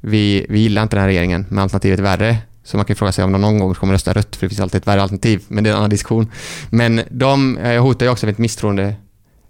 vi, 0.05 0.45
vi 0.49 0.59
gillar 0.59 0.83
inte 0.83 0.95
den 0.95 1.01
här 1.01 1.07
regeringen, 1.07 1.45
men 1.49 1.59
alternativet 1.59 1.99
är 1.99 2.03
värre. 2.03 2.37
Så 2.63 2.77
man 2.77 2.85
kan 2.85 2.95
fråga 2.95 3.11
sig 3.11 3.23
om 3.23 3.31
de 3.31 3.41
någon 3.41 3.59
gång 3.59 3.73
kommer 3.73 3.93
rösta 3.93 4.13
rött, 4.13 4.35
för 4.35 4.45
det 4.45 4.49
finns 4.49 4.59
alltid 4.59 4.81
ett 4.81 4.87
värre 4.87 5.01
alternativ, 5.01 5.41
men 5.47 5.63
det 5.63 5.69
är 5.69 5.71
en 5.71 5.77
annan 5.77 5.89
diskussion. 5.89 6.31
Men 6.69 7.01
de 7.09 7.57
eh, 7.57 7.81
hotar 7.81 8.05
ju 8.05 8.11
också 8.11 8.25
med 8.25 8.33
ett 8.33 8.39
misstroende 8.39 8.95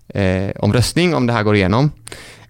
eh, 0.07 0.49
omröstning 0.59 1.15
om 1.15 1.27
det 1.27 1.33
här 1.33 1.43
går 1.43 1.55
igenom. 1.55 1.91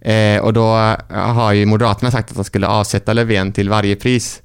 Eh, 0.01 0.39
och 0.39 0.53
då 0.53 0.95
har 1.09 1.53
ju 1.53 1.65
Moderaterna 1.65 2.11
sagt 2.11 2.29
att 2.29 2.35
de 2.35 2.43
skulle 2.43 2.67
avsätta 2.67 3.13
Löfven 3.13 3.51
till 3.51 3.69
varje 3.69 3.95
pris. 3.95 4.41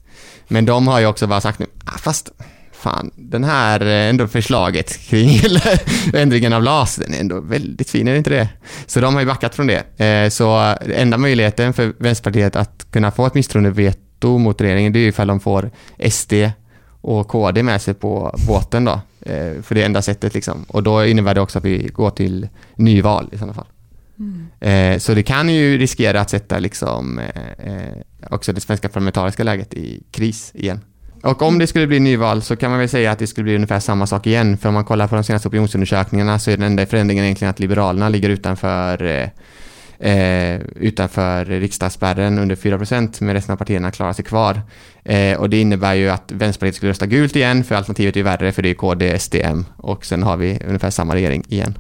Men 0.53 0.65
de 0.65 0.89
har 0.89 1.01
ju 1.01 1.07
också 1.07 1.27
bara 1.27 1.41
sagt 1.41 1.59
nu, 1.59 1.67
ah, 1.85 1.99
fast 1.99 2.31
fan, 2.81 3.11
den 3.17 3.45
här 3.45 3.81
eh, 3.81 4.09
ändå 4.09 4.27
förslaget 4.27 4.99
kring 4.99 5.41
ändringen 6.15 6.53
av 6.53 6.63
LAS, 6.63 6.97
den 6.97 7.15
är 7.15 7.21
ändå 7.21 7.41
väldigt 7.41 7.91
fin, 7.91 8.09
är 8.09 8.13
det 8.13 8.19
inte 8.19 8.31
det? 8.31 8.49
Så 8.87 9.01
de 9.01 9.15
har 9.15 9.21
ju 9.21 9.27
backat 9.27 9.55
från 9.55 9.67
det. 9.67 10.05
Eh, 10.05 10.29
så 10.29 10.75
enda 10.95 11.19
möjligheten 11.19 11.73
för 11.73 11.93
Vänsterpartiet 11.99 12.57
att 12.57 12.87
kunna 12.91 13.11
få 13.11 13.27
ett 13.27 13.35
misstroendeveto 13.35 14.39
mot 14.39 14.61
regeringen, 14.61 14.93
det 14.93 14.99
är 14.99 15.01
ju 15.01 15.09
ifall 15.09 15.27
de 15.27 15.41
får 15.41 15.71
SD 16.11 16.33
och 17.01 17.29
KD 17.29 17.63
med 17.63 17.83
sig 17.83 17.95
på 17.95 18.39
båten 18.47 18.85
då. 18.85 19.01
Eh, 19.21 19.63
för 19.63 19.75
det 19.75 19.83
är 19.83 19.87
enda 19.87 20.03
sättet 20.03 20.35
liksom. 20.35 20.65
Och 20.69 20.83
då 20.83 21.07
innebär 21.07 21.35
det 21.35 21.41
också 21.41 21.59
att 21.59 21.65
vi 21.65 21.91
går 21.93 22.11
till 22.11 22.49
nyval 22.77 23.29
i 23.33 23.39
sådana 23.39 23.55
fall. 23.55 23.67
Mm. 24.19 25.01
Så 25.01 25.15
det 25.15 25.23
kan 25.23 25.49
ju 25.49 25.79
riskera 25.79 26.21
att 26.21 26.31
sätta 26.31 26.59
liksom 26.59 27.21
också 28.31 28.53
det 28.53 28.61
svenska 28.61 28.89
parlamentariska 28.89 29.45
läget 29.45 29.75
i 29.75 30.03
kris 30.11 30.51
igen. 30.55 30.81
Och 31.23 31.43
om 31.43 31.59
det 31.59 31.67
skulle 31.67 31.87
bli 31.87 32.01
nyval 32.01 32.43
så 32.43 32.57
kan 32.57 32.71
man 32.71 32.81
väl 32.81 32.89
säga 32.89 33.13
att 33.13 33.19
det 33.19 33.27
skulle 33.27 33.45
bli 33.45 33.55
ungefär 33.55 33.81
samma 33.81 34.07
sak 34.07 34.27
igen. 34.27 34.57
För 34.57 34.69
om 34.69 34.75
man 34.75 34.85
kollar 34.85 35.09
på 35.09 35.15
de 35.15 35.25
senaste 35.25 35.49
opinionsundersökningarna 35.49 36.39
så 36.39 36.51
är 36.51 36.57
den 36.57 36.67
enda 36.67 36.87
förändringen 36.87 37.25
egentligen 37.25 37.51
att 37.51 37.61
Liberalerna 37.61 38.09
ligger 38.09 38.29
utanför 38.29 39.03
eh, 40.01 40.61
utanför 40.61 41.45
riksdagsspärren 41.45 42.39
under 42.39 42.57
4% 42.57 43.23
men 43.23 43.35
resten 43.35 43.53
av 43.53 43.57
partierna 43.57 43.91
klarar 43.91 44.13
sig 44.13 44.25
kvar. 44.25 44.63
Eh, 45.05 45.39
och 45.39 45.51
det 45.51 45.61
innebär 45.61 45.95
ju 45.95 46.11
att 46.11 46.33
Vänsterpartiet 46.33 46.75
skulle 46.75 46.91
rösta 46.91 47.07
gult 47.07 47.37
igen, 47.37 47.65
för 47.65 47.75
alternativet 47.75 48.17
är 48.17 48.23
värre, 48.23 48.53
för 48.53 48.63
det 48.63 48.71
är 48.71 48.75
KD, 48.75 49.19
SDM 49.19 49.65
och 49.77 50.05
sen 50.05 50.23
har 50.23 50.37
vi 50.37 50.59
ungefär 50.67 50.91
samma 50.91 51.15
regering 51.15 51.45
igen. 51.49 51.79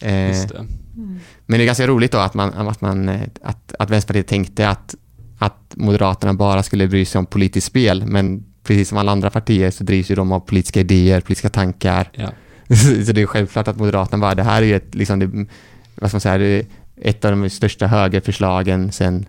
Eh, 0.00 0.08
det. 0.08 0.56
Mm. 0.96 1.20
Men 1.46 1.58
det 1.58 1.64
är 1.64 1.66
ganska 1.66 1.86
roligt 1.86 2.12
då 2.12 2.18
att, 2.18 2.34
man, 2.34 2.68
att, 2.68 2.80
man, 2.80 3.08
eh, 3.08 3.20
att, 3.42 3.74
att 3.78 3.90
Vänsterpartiet 3.90 4.26
tänkte 4.26 4.68
att, 4.68 4.94
att 5.44 5.72
Moderaterna 5.74 6.34
bara 6.34 6.62
skulle 6.62 6.88
bry 6.88 7.04
sig 7.04 7.18
om 7.18 7.26
politiskt 7.26 7.66
spel, 7.66 8.06
men 8.06 8.44
precis 8.62 8.88
som 8.88 8.98
alla 8.98 9.12
andra 9.12 9.30
partier 9.30 9.70
så 9.70 9.84
drivs 9.84 10.10
ju 10.10 10.14
de 10.14 10.32
av 10.32 10.40
politiska 10.40 10.80
idéer, 10.80 11.20
politiska 11.20 11.48
tankar. 11.48 12.10
Ja. 12.12 12.28
så 13.06 13.12
det 13.12 13.22
är 13.22 13.26
självklart 13.26 13.68
att 13.68 13.76
Moderaterna 13.76 14.20
bara, 14.20 14.34
det 14.34 14.42
här 14.42 14.62
är 14.62 14.66
ju 14.66 14.76
ett, 14.76 14.94
liksom, 14.94 15.18
det, 15.18 15.46
vad 15.94 16.10
ska 16.10 16.16
man 16.16 16.20
säga, 16.20 16.38
det, 16.38 16.66
ett 16.96 17.24
av 17.24 17.30
de 17.30 17.50
största 17.50 17.86
högerförslagen 17.86 18.92
sen 18.92 19.26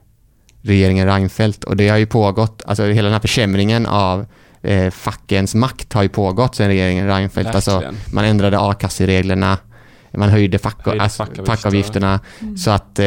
regeringen 0.62 1.08
Reinfeldt 1.08 1.64
och 1.64 1.78
det 1.78 1.90
har 1.90 1.98
ju 1.98 2.06
pågått, 2.06 2.62
alltså 2.66 2.84
hela 2.84 3.06
den 3.06 3.14
här 3.14 3.20
försämringen 3.20 3.86
av 3.86 4.26
eh, 4.62 4.92
fackens 4.92 5.56
makt 5.56 5.94
har 5.94 6.04
ju 6.04 6.10
pågått 6.10 6.56
sen 6.56 6.68
regeringen 6.68 7.08
Reinfeldt. 7.08 7.56
Alltså, 7.56 7.84
man 8.12 8.26
ändrade 8.26 8.60
a-kassereglerna, 8.60 9.58
man 10.18 10.30
höjde, 10.30 10.60
fack, 10.60 10.86
höjde 10.86 11.04
alltså, 11.04 11.26
fackavgifterna 11.46 12.20
mm. 12.42 12.58
så 12.58 12.72
att 12.72 13.00
eh, 13.00 13.06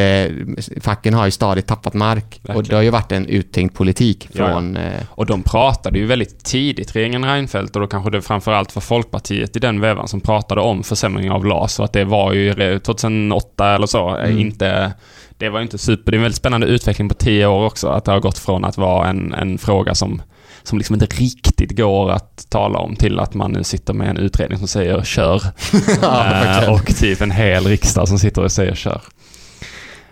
facken 0.80 1.14
har 1.14 1.24
ju 1.24 1.30
stadigt 1.30 1.66
tappat 1.66 1.94
mark 1.94 2.24
Verkligen. 2.24 2.56
och 2.56 2.64
det 2.64 2.74
har 2.74 2.82
ju 2.82 2.90
varit 2.90 3.12
en 3.12 3.26
uttänkt 3.26 3.74
politik 3.74 4.28
från... 4.34 4.74
Ja, 4.74 4.82
ja. 4.82 4.88
Eh, 4.88 5.02
och 5.10 5.26
de 5.26 5.42
pratade 5.42 5.98
ju 5.98 6.06
väldigt 6.06 6.44
tidigt, 6.44 6.96
regeringen 6.96 7.24
Reinfeldt 7.24 7.76
och 7.76 7.82
då 7.82 7.86
kanske 7.86 8.10
det 8.10 8.22
framförallt 8.22 8.74
var 8.74 8.80
Folkpartiet 8.80 9.56
i 9.56 9.58
den 9.58 9.80
vevan 9.80 10.08
som 10.08 10.20
pratade 10.20 10.60
om 10.60 10.82
försämring 10.82 11.30
av 11.30 11.44
LAS 11.44 11.78
och 11.78 11.84
att 11.84 11.92
det 11.92 12.04
var 12.04 12.32
ju 12.32 12.78
2008 12.78 13.74
eller 13.74 13.86
så, 13.86 14.08
mm. 14.08 14.38
inte 14.38 14.92
det 15.38 15.48
var 15.48 15.58
ju 15.58 15.62
inte 15.62 15.78
super, 15.78 16.12
det 16.12 16.14
är 16.14 16.18
en 16.18 16.22
väldigt 16.22 16.36
spännande 16.36 16.66
utveckling 16.66 17.08
på 17.08 17.14
tio 17.14 17.46
år 17.46 17.66
också, 17.66 17.88
att 17.88 18.04
det 18.04 18.12
har 18.12 18.20
gått 18.20 18.38
från 18.38 18.64
att 18.64 18.78
vara 18.78 19.08
en, 19.08 19.34
en 19.34 19.58
fråga 19.58 19.94
som 19.94 20.22
som 20.68 20.78
liksom 20.78 20.94
inte 20.94 21.06
riktigt 21.06 21.76
går 21.76 22.10
att 22.10 22.50
tala 22.50 22.78
om 22.78 22.96
till 22.96 23.18
att 23.18 23.34
man 23.34 23.52
nu 23.52 23.64
sitter 23.64 23.94
med 23.94 24.10
en 24.10 24.16
utredning 24.16 24.58
som 24.58 24.68
säger 24.68 25.02
kör. 25.02 25.42
ja, 26.02 26.62
eh, 26.62 26.72
och 26.72 26.86
typ 26.86 27.20
en 27.20 27.30
hel 27.30 27.64
riksdag 27.64 28.08
som 28.08 28.18
sitter 28.18 28.44
och 28.44 28.52
säger 28.52 28.74
kör. 28.74 29.02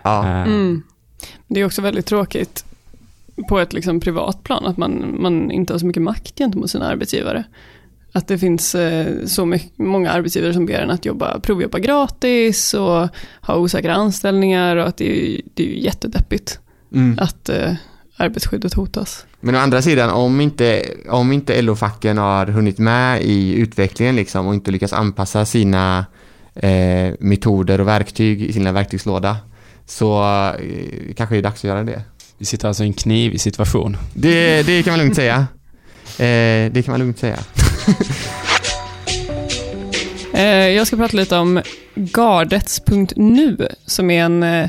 Ja. 0.03 0.25
Eh. 0.25 0.43
Mm. 0.43 0.83
Det 1.47 1.61
är 1.61 1.65
också 1.65 1.83
väldigt 1.83 2.07
tråkigt 2.07 2.65
på 3.49 3.59
ett 3.59 3.73
liksom 3.73 4.01
privat 4.01 4.43
plan 4.43 4.67
att 4.67 4.77
man, 4.77 5.17
man 5.23 5.51
inte 5.51 5.73
har 5.75 5.79
så 5.79 5.87
mycket 5.87 6.03
makt 6.03 6.39
gentemot 6.39 6.71
sina 6.71 6.87
arbetsgivare. 6.87 7.45
Att 8.13 8.29
det 8.29 8.39
finns 8.39 8.75
eh, 8.75 9.07
så 9.27 9.47
mycket, 9.47 9.79
många 9.79 10.11
arbetsgivare 10.11 10.53
som 10.55 10.67
ber 10.67 10.81
en 10.81 10.91
att 10.91 11.05
jobba, 11.05 11.41
provjobba 11.41 11.79
gratis 11.79 12.75
och 12.75 13.09
ha 13.41 13.57
osäkra 13.57 13.95
anställningar 13.95 14.77
och 14.77 14.89
att 14.89 14.97
det 14.97 15.37
är, 15.37 15.41
det 15.55 15.63
är 15.63 15.77
jättedeppigt 15.77 16.61
mm. 16.93 17.19
att 17.19 17.49
eh, 17.49 17.73
arbetsskyddet 18.17 18.75
hotas. 18.75 19.27
Men 19.47 19.55
å 19.55 19.59
andra 19.59 19.83
sidan, 19.83 20.11
om 20.11 20.41
inte, 20.41 20.83
om 21.09 21.33
inte 21.33 21.63
LO-facken 21.63 22.19
har 22.19 22.47
hunnit 22.47 22.79
med 22.79 23.23
i 23.23 23.55
utvecklingen 23.55 24.17
liksom 24.17 24.47
och 24.47 24.55
inte 24.55 24.71
lyckats 24.71 24.93
anpassa 24.93 25.45
sina 25.45 26.07
eh, 26.55 27.15
metoder 27.21 27.81
och 27.81 27.89
verktyg 27.89 28.43
i 28.43 28.53
sina 28.53 28.73
verktygslåda 28.73 29.37
så 29.87 30.23
eh, 30.23 31.15
kanske 31.17 31.35
det 31.35 31.39
är 31.39 31.43
dags 31.43 31.61
att 31.61 31.65
göra 31.65 31.85
det. 31.85 32.03
Vi 32.39 32.45
sitter 32.45 32.69
alltså 32.69 32.85
i 32.85 32.87
en 32.87 32.93
knivig 32.93 33.41
situation. 33.41 33.97
Det, 34.15 34.63
det 34.63 34.83
kan 34.83 34.93
man 34.93 35.01
lugnt 35.01 35.17
säga. 35.17 35.47
Eh, 36.19 36.73
det 36.73 36.85
kan 36.85 36.93
man 36.93 37.01
lugnt 37.01 37.19
säga. 37.19 37.39
Eh, 40.33 40.69
jag 40.69 40.87
ska 40.87 40.97
prata 40.97 41.17
lite 41.17 41.37
om 41.37 41.63
gardets.nu 41.95 43.69
som 43.87 44.11
är 44.11 44.25
en 44.25 44.43
eh, 44.43 44.69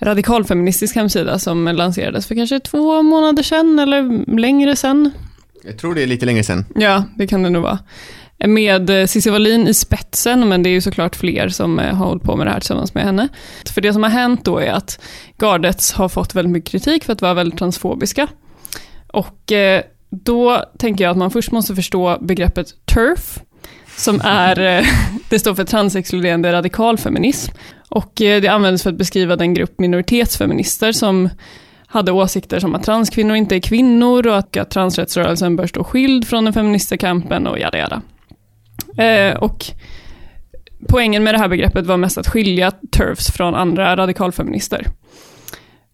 radikalfeministisk 0.00 0.94
hemsida 0.94 1.38
som 1.38 1.64
lanserades 1.64 2.26
för 2.26 2.34
kanske 2.34 2.60
två 2.60 3.02
månader 3.02 3.42
sedan 3.42 3.78
eller 3.78 4.24
längre 4.38 4.76
sedan. 4.76 5.10
Jag 5.64 5.78
tror 5.78 5.94
det 5.94 6.02
är 6.02 6.06
lite 6.06 6.26
längre 6.26 6.44
sedan. 6.44 6.64
Ja, 6.74 7.04
det 7.16 7.26
kan 7.26 7.42
det 7.42 7.50
nog 7.50 7.62
vara. 7.62 7.78
Med 8.46 8.90
eh, 8.90 9.06
Cissi 9.06 9.30
Wallin 9.30 9.68
i 9.68 9.74
spetsen, 9.74 10.48
men 10.48 10.62
det 10.62 10.68
är 10.68 10.72
ju 10.72 10.80
såklart 10.80 11.16
fler 11.16 11.48
som 11.48 11.78
har 11.78 11.92
hållit 11.92 12.22
på 12.22 12.36
med 12.36 12.46
det 12.46 12.50
här 12.50 12.60
tillsammans 12.60 12.94
med 12.94 13.04
henne. 13.04 13.28
För 13.74 13.80
det 13.80 13.92
som 13.92 14.02
har 14.02 14.10
hänt 14.10 14.44
då 14.44 14.58
är 14.58 14.72
att 14.72 15.00
Gardets 15.38 15.92
har 15.92 16.08
fått 16.08 16.34
väldigt 16.34 16.52
mycket 16.52 16.70
kritik 16.70 17.04
för 17.04 17.12
att 17.12 17.22
vara 17.22 17.34
väldigt 17.34 17.58
transfobiska. 17.58 18.28
Och 19.06 19.52
då 20.10 20.64
tänker 20.78 21.04
jag 21.04 21.10
att 21.10 21.16
man 21.16 21.30
först 21.30 21.52
måste 21.52 21.74
förstå 21.74 22.18
begreppet 22.20 22.86
TERF, 22.86 23.40
som 23.96 24.20
är, 24.24 24.60
eh, 24.60 24.86
det 25.28 25.38
står 25.38 25.54
för 25.54 25.64
transexkluderande 25.64 26.52
radikalfeminism. 26.52 27.52
Och 27.90 28.22
eh, 28.22 28.40
det 28.40 28.48
används 28.48 28.82
för 28.82 28.90
att 28.90 28.96
beskriva 28.96 29.36
den 29.36 29.54
grupp 29.54 29.78
minoritetsfeminister 29.78 30.92
som 30.92 31.28
hade 31.86 32.12
åsikter 32.12 32.60
som 32.60 32.74
att 32.74 32.82
transkvinnor 32.82 33.36
inte 33.36 33.56
är 33.56 33.60
kvinnor 33.60 34.26
och 34.26 34.36
att 34.36 34.70
transrättsrörelsen 34.70 35.56
bör 35.56 35.66
stå 35.66 35.84
skild 35.84 36.28
från 36.28 36.44
den 36.44 36.52
feministiska 36.52 36.96
kampen 36.96 37.46
och 37.46 37.58
jada 37.58 37.78
jada. 37.78 38.02
Eh, 39.04 39.36
och 39.36 39.64
poängen 40.88 41.24
med 41.24 41.34
det 41.34 41.38
här 41.38 41.48
begreppet 41.48 41.86
var 41.86 41.96
mest 41.96 42.18
att 42.18 42.28
skilja 42.28 42.70
TERFs 42.70 43.30
från 43.30 43.54
andra 43.54 43.96
radikalfeminister. 43.96 44.86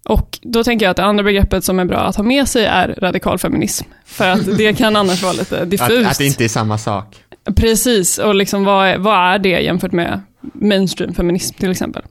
Och 0.05 0.39
då 0.43 0.65
tänker 0.65 0.87
jag 0.87 0.91
att 0.91 0.97
det 0.97 1.05
andra 1.05 1.25
begreppet 1.25 1.65
som 1.65 1.79
är 1.79 1.85
bra 1.85 1.99
att 1.99 2.17
ha 2.17 2.25
med 2.25 2.49
sig 2.49 2.65
är 2.65 2.95
radikalfeminism. 2.99 3.85
För 4.05 4.29
att 4.29 4.57
det 4.57 4.75
kan 4.75 4.97
annars 4.97 5.23
vara 5.23 5.33
lite 5.33 5.65
diffust. 5.65 5.91
Att, 5.91 6.11
att 6.11 6.19
det 6.19 6.27
inte 6.27 6.45
är 6.45 6.49
samma 6.49 6.79
sak. 6.79 7.17
Precis, 7.57 8.19
och 8.19 8.35
liksom 8.35 8.65
vad, 8.65 8.89
är, 8.89 8.99
vad 8.99 9.35
är 9.35 9.39
det 9.39 9.61
jämfört 9.61 9.93
med 9.93 10.21
mainstream-feminism 10.53 11.55
till 11.59 11.71
exempel? 11.71 12.03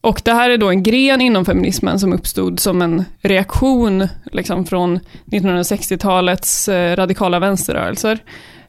Och 0.00 0.22
det 0.24 0.32
här 0.32 0.50
är 0.50 0.58
då 0.58 0.68
en 0.70 0.82
gren 0.82 1.20
inom 1.20 1.44
feminismen 1.44 2.00
som 2.00 2.12
uppstod 2.12 2.60
som 2.60 2.82
en 2.82 3.04
reaktion 3.20 4.08
liksom 4.32 4.66
från 4.66 5.00
1960-talets 5.26 6.68
eh, 6.68 6.96
radikala 6.96 7.38
vänsterrörelser. 7.38 8.18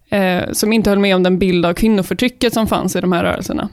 Eh, 0.09 0.51
som 0.51 0.73
inte 0.73 0.89
höll 0.89 0.99
med 0.99 1.15
om 1.15 1.23
den 1.23 1.39
bild 1.39 1.65
av 1.65 1.73
kvinnoförtrycket 1.73 2.53
som 2.53 2.67
fanns 2.67 2.95
i 2.95 3.01
de 3.01 3.11
här 3.11 3.23
rörelserna. 3.23 3.69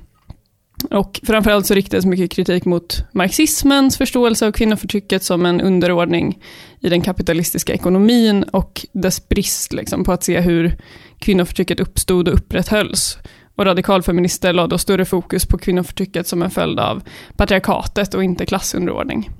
Och 0.91 1.21
framförallt 1.23 1.67
så 1.67 1.75
riktades 1.75 2.07
mycket 2.07 2.31
kritik 2.31 2.65
mot 2.65 3.05
marxismens 3.13 3.99
förståelse 3.99 4.47
av 4.47 4.53
kvinnoförtrycket 4.53 5.23
som 5.23 5.47
en 5.47 5.61
underordning 5.61 6.39
i 6.81 6.89
den 6.89 7.01
kapitalistiska 7.01 7.73
ekonomin 7.73 8.43
och 8.43 8.87
dess 8.93 9.29
brist 9.29 9.73
liksom, 9.73 10.05
på 10.05 10.13
att 10.13 10.25
se 10.25 10.41
hur 10.41 10.77
kvinnoförtrycket 11.19 11.81
uppstod 11.81 12.29
och 12.29 12.35
upprätthölls. 12.35 13.19
Och 13.57 13.65
radikalfeminister 13.65 14.53
lade 14.53 14.69
då 14.69 14.79
större 14.79 15.05
fokus 15.05 15.47
på 15.47 15.59
kvinnoförtrycket 15.59 16.27
som 16.27 16.43
en 16.43 16.51
följd 16.51 16.81
av 16.81 17.03
patriarkatet 17.37 18.15
och 18.15 18.25
inte 18.25 18.47
klassunderordning. 18.47 19.31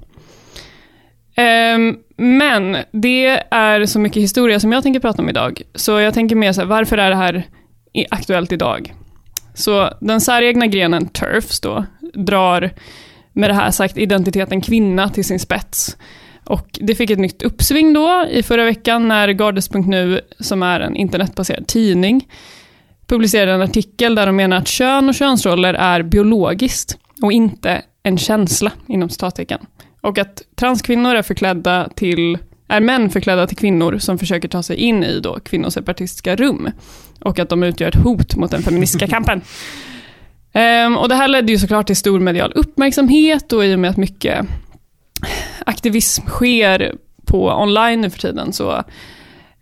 Um, 1.37 1.99
men 2.17 2.77
det 2.93 3.27
är 3.51 3.87
så 3.87 3.99
mycket 3.99 4.23
historia 4.23 4.61
som 4.61 4.73
jag 4.73 4.83
tänker 4.83 5.01
prata 5.01 5.23
om 5.23 5.29
idag, 5.29 5.63
så 5.75 6.01
jag 6.01 6.15
tänker 6.15 6.37
mer 6.37 6.53
så 6.53 6.61
här, 6.61 6.69
varför 6.69 6.99
är 6.99 7.11
det 7.11 7.17
här 7.17 7.47
aktuellt 8.11 8.53
idag? 8.53 8.95
Så 9.55 9.91
den 10.01 10.21
säregna 10.21 10.67
grenen 10.67 11.09
TERFs 11.09 11.61
då, 11.61 11.85
drar 12.15 12.71
med 13.33 13.51
det 13.51 13.55
här 13.55 13.71
sagt 13.71 13.99
identiteten 13.99 14.61
kvinna 14.61 15.09
till 15.09 15.25
sin 15.25 15.41
spets. 15.41 15.97
Och 16.45 16.79
det 16.81 16.95
fick 16.95 17.11
ett 17.11 17.19
nytt 17.19 17.43
uppsving 17.43 17.93
då 17.93 18.27
i 18.31 18.43
förra 18.43 18.65
veckan 18.65 19.09
när 19.09 19.29
Gardes.nu, 19.29 20.21
som 20.41 20.63
är 20.63 20.81
en 20.81 20.97
internetbaserad 20.97 21.67
tidning, 21.67 22.29
publicerade 23.07 23.53
en 23.53 23.63
artikel 23.63 24.15
där 24.15 24.27
de 24.27 24.37
menar 24.37 24.57
att 24.57 24.69
kön 24.69 25.09
och 25.09 25.15
könsroller 25.15 25.75
är 25.75 26.03
biologiskt 26.03 26.99
och 27.23 27.33
inte 27.33 27.83
en 28.03 28.19
känsla, 28.19 28.73
inom 28.87 29.09
citattecken. 29.09 29.61
Och 30.01 30.19
att 30.19 30.43
transkvinnor 30.57 31.15
är 31.15 31.23
förklädda 31.23 31.89
till 31.97 32.39
är 32.69 32.81
män 32.81 33.11
förklädda 33.11 33.47
till 33.47 33.57
kvinnor 33.57 33.99
som 33.99 34.19
försöker 34.19 34.49
ta 34.49 34.63
sig 34.63 34.77
in 34.77 35.05
i 35.05 35.21
då 35.21 35.41
kvinnoseparatistiska 35.41 36.37
rum. 36.37 36.71
Och 37.21 37.39
att 37.39 37.49
de 37.49 37.63
utgör 37.63 37.89
ett 37.89 38.03
hot 38.03 38.37
mot 38.37 38.51
den 38.51 38.63
feministiska 38.63 39.07
kampen. 39.09 39.41
Um, 40.87 40.97
och 40.97 41.09
det 41.09 41.15
här 41.15 41.29
ledde 41.29 41.53
ju 41.53 41.59
såklart 41.59 41.87
till 41.87 41.97
stor 41.97 42.21
medial 42.21 42.53
uppmärksamhet 42.55 43.53
och 43.53 43.65
i 43.65 43.75
och 43.75 43.79
med 43.79 43.91
att 43.91 43.97
mycket 43.97 44.47
aktivism 45.67 46.27
sker 46.27 46.95
på 47.27 47.49
online 47.49 48.01
nu 48.01 48.11
för 48.11 48.19
tiden 48.19 48.53
så 48.53 48.85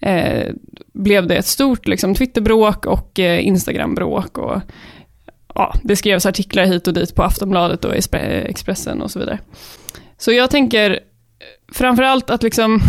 eh, 0.03 0.53
blev 0.93 1.27
det 1.27 1.37
ett 1.37 1.47
stort 1.47 1.89
liksom, 1.89 2.15
Twitterbråk 2.15 2.87
och 2.87 3.19
eh, 3.19 3.47
Instagrambråk. 3.47 4.39
Och, 4.39 4.61
ja, 5.55 5.75
det 5.83 5.97
skrevs 5.97 6.27
artiklar 6.27 6.65
hit 6.65 6.87
och 6.87 6.95
dit 6.95 7.15
på 7.15 7.23
Aftonbladet 7.23 7.85
och 7.85 7.95
Expressen 7.95 9.03
och 9.03 9.11
så 9.11 9.19
vidare. 9.19 9.39
Så 10.19 10.33
jag 10.33 10.51
tänker 10.51 11.01
framförallt 11.73 12.31
att 12.31 12.43
liksom, 12.43 12.81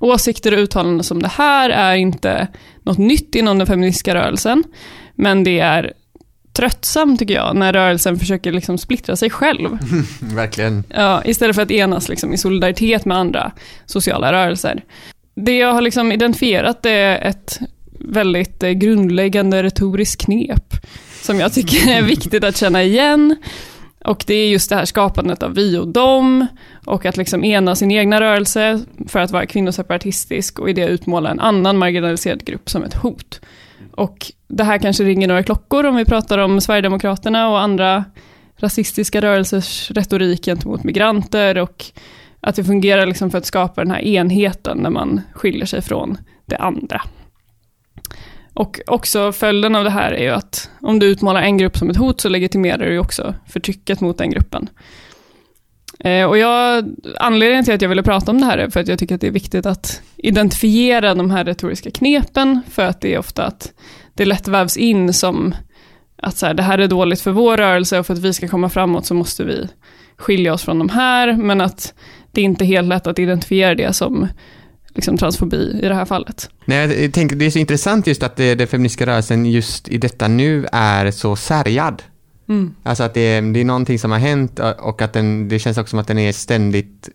åsikter 0.00 0.52
och 0.52 0.58
uttalanden 0.58 1.04
som 1.04 1.22
det 1.22 1.28
här 1.28 1.70
är 1.70 1.94
inte 1.94 2.48
något 2.82 2.98
nytt 2.98 3.34
inom 3.34 3.58
den 3.58 3.66
feministiska 3.66 4.14
rörelsen, 4.14 4.64
men 5.14 5.44
det 5.44 5.60
är 5.60 5.92
tröttsamt 6.52 7.18
tycker 7.18 7.34
jag, 7.34 7.56
när 7.56 7.72
rörelsen 7.72 8.18
försöker 8.18 8.52
liksom 8.52 8.78
splittra 8.78 9.16
sig 9.16 9.30
själv. 9.30 9.78
Verkligen. 10.20 10.84
Ja, 10.88 11.22
istället 11.24 11.56
för 11.56 11.62
att 11.62 11.70
enas 11.70 12.08
liksom 12.08 12.32
i 12.32 12.38
solidaritet 12.38 13.04
med 13.04 13.16
andra 13.16 13.52
sociala 13.86 14.32
rörelser. 14.32 14.84
Det 15.40 15.56
jag 15.56 15.72
har 15.72 15.80
liksom 15.80 16.12
identifierat 16.12 16.86
är 16.86 17.18
ett 17.18 17.60
väldigt 18.00 18.62
eh, 18.62 18.70
grundläggande 18.70 19.62
retoriskt 19.62 20.24
knep, 20.24 20.74
som 21.22 21.40
jag 21.40 21.52
tycker 21.52 21.90
är 21.90 22.02
viktigt 22.16 22.44
att 22.44 22.56
känna 22.56 22.82
igen. 22.82 23.36
Och 24.04 24.24
det 24.26 24.34
är 24.34 24.48
just 24.48 24.70
det 24.70 24.76
här 24.76 24.84
skapandet 24.84 25.42
av 25.42 25.54
vi 25.54 25.78
och 25.78 25.88
dem, 25.88 26.46
och 26.86 27.06
att 27.06 27.16
liksom 27.16 27.44
ena 27.44 27.74
sin 27.74 27.90
egna 27.90 28.20
rörelse 28.20 28.80
för 29.08 29.18
att 29.18 29.30
vara 29.30 29.46
kvinnoseparatistisk 29.46 30.58
och 30.58 30.70
i 30.70 30.72
det 30.72 30.86
utmåla 30.86 31.30
en 31.30 31.40
annan 31.40 31.78
marginaliserad 31.78 32.44
grupp 32.44 32.70
som 32.70 32.82
ett 32.82 32.94
hot. 32.94 33.40
Och 33.92 34.32
det 34.48 34.64
här 34.64 34.78
kanske 34.78 35.04
ringer 35.04 35.28
några 35.28 35.42
klockor 35.42 35.86
om 35.86 35.96
vi 35.96 36.04
pratar 36.04 36.38
om 36.38 36.60
Sverigedemokraterna 36.60 37.48
och 37.48 37.60
andra 37.60 38.04
rasistiska 38.56 39.22
rörelsers 39.22 39.90
retorik 39.90 40.44
gentemot 40.44 40.84
migranter 40.84 41.58
och 41.58 41.84
att 42.40 42.56
det 42.56 42.64
fungerar 42.64 43.06
liksom 43.06 43.30
för 43.30 43.38
att 43.38 43.46
skapa 43.46 43.80
den 43.80 43.90
här 43.90 44.00
enheten 44.00 44.78
när 44.78 44.90
man 44.90 45.20
skiljer 45.32 45.66
sig 45.66 45.82
från 45.82 46.18
det 46.46 46.56
andra. 46.56 47.02
Och 48.54 48.80
också 48.86 49.32
följden 49.32 49.76
av 49.76 49.84
det 49.84 49.90
här 49.90 50.12
är 50.12 50.22
ju 50.22 50.30
att 50.30 50.70
om 50.80 50.98
du 50.98 51.06
utmålar 51.06 51.42
en 51.42 51.58
grupp 51.58 51.76
som 51.76 51.90
ett 51.90 51.96
hot 51.96 52.20
så 52.20 52.28
legitimerar 52.28 52.86
du 52.86 52.92
ju 52.92 52.98
också 52.98 53.34
förtrycket 53.46 54.00
mot 54.00 54.18
den 54.18 54.30
gruppen. 54.30 54.68
Eh, 56.00 56.24
och 56.24 56.38
jag, 56.38 56.84
anledningen 57.16 57.64
till 57.64 57.74
att 57.74 57.82
jag 57.82 57.88
ville 57.88 58.02
prata 58.02 58.30
om 58.30 58.40
det 58.40 58.46
här 58.46 58.58
är 58.58 58.70
för 58.70 58.80
att 58.80 58.88
jag 58.88 58.98
tycker 58.98 59.14
att 59.14 59.20
det 59.20 59.26
är 59.26 59.30
viktigt 59.30 59.66
att 59.66 60.02
identifiera 60.16 61.14
de 61.14 61.30
här 61.30 61.44
retoriska 61.44 61.90
knepen, 61.90 62.60
för 62.70 62.82
att 62.82 63.00
det 63.00 63.14
är 63.14 63.18
ofta 63.18 63.44
att 63.44 63.72
det 64.14 64.24
lätt 64.24 64.48
vävs 64.48 64.76
in 64.76 65.12
som 65.12 65.54
att 66.22 66.36
så 66.36 66.46
här, 66.46 66.54
det 66.54 66.62
här 66.62 66.78
är 66.78 66.88
dåligt 66.88 67.20
för 67.20 67.30
vår 67.30 67.56
rörelse 67.56 67.98
och 67.98 68.06
för 68.06 68.14
att 68.14 68.20
vi 68.20 68.32
ska 68.32 68.48
komma 68.48 68.68
framåt 68.68 69.06
så 69.06 69.14
måste 69.14 69.44
vi 69.44 69.68
skilja 70.16 70.54
oss 70.54 70.62
från 70.62 70.78
de 70.78 70.88
här, 70.88 71.32
men 71.32 71.60
att 71.60 71.94
det 72.36 72.40
är 72.40 72.44
inte 72.44 72.64
helt 72.64 72.88
lätt 72.88 73.06
att 73.06 73.18
identifiera 73.18 73.74
det 73.74 73.92
som 73.92 74.28
liksom 74.94 75.16
transfobi 75.16 75.80
i 75.82 75.88
det 75.88 75.94
här 75.94 76.04
fallet. 76.04 76.50
Nej, 76.64 77.02
jag 77.02 77.12
tänker, 77.12 77.36
det 77.36 77.44
är 77.44 77.50
så 77.50 77.58
intressant 77.58 78.06
just 78.06 78.22
att 78.22 78.36
det, 78.36 78.54
det 78.54 78.66
feministiska 78.66 79.06
rörelsen 79.06 79.46
just 79.46 79.88
i 79.88 79.98
detta 79.98 80.28
nu 80.28 80.66
är 80.72 81.10
så 81.10 81.36
särjad. 81.36 82.02
Mm. 82.48 82.74
Alltså 82.82 83.04
att 83.04 83.14
det, 83.14 83.40
det 83.40 83.60
är 83.60 83.64
någonting 83.64 83.98
som 83.98 84.10
har 84.10 84.18
hänt 84.18 84.60
och 84.78 85.02
att 85.02 85.12
den, 85.12 85.48
det 85.48 85.58
känns 85.58 85.78
också 85.78 85.90
som 85.90 85.98
att 85.98 86.08
den 86.08 86.18
är 86.18 86.32
ständigt 86.32 87.08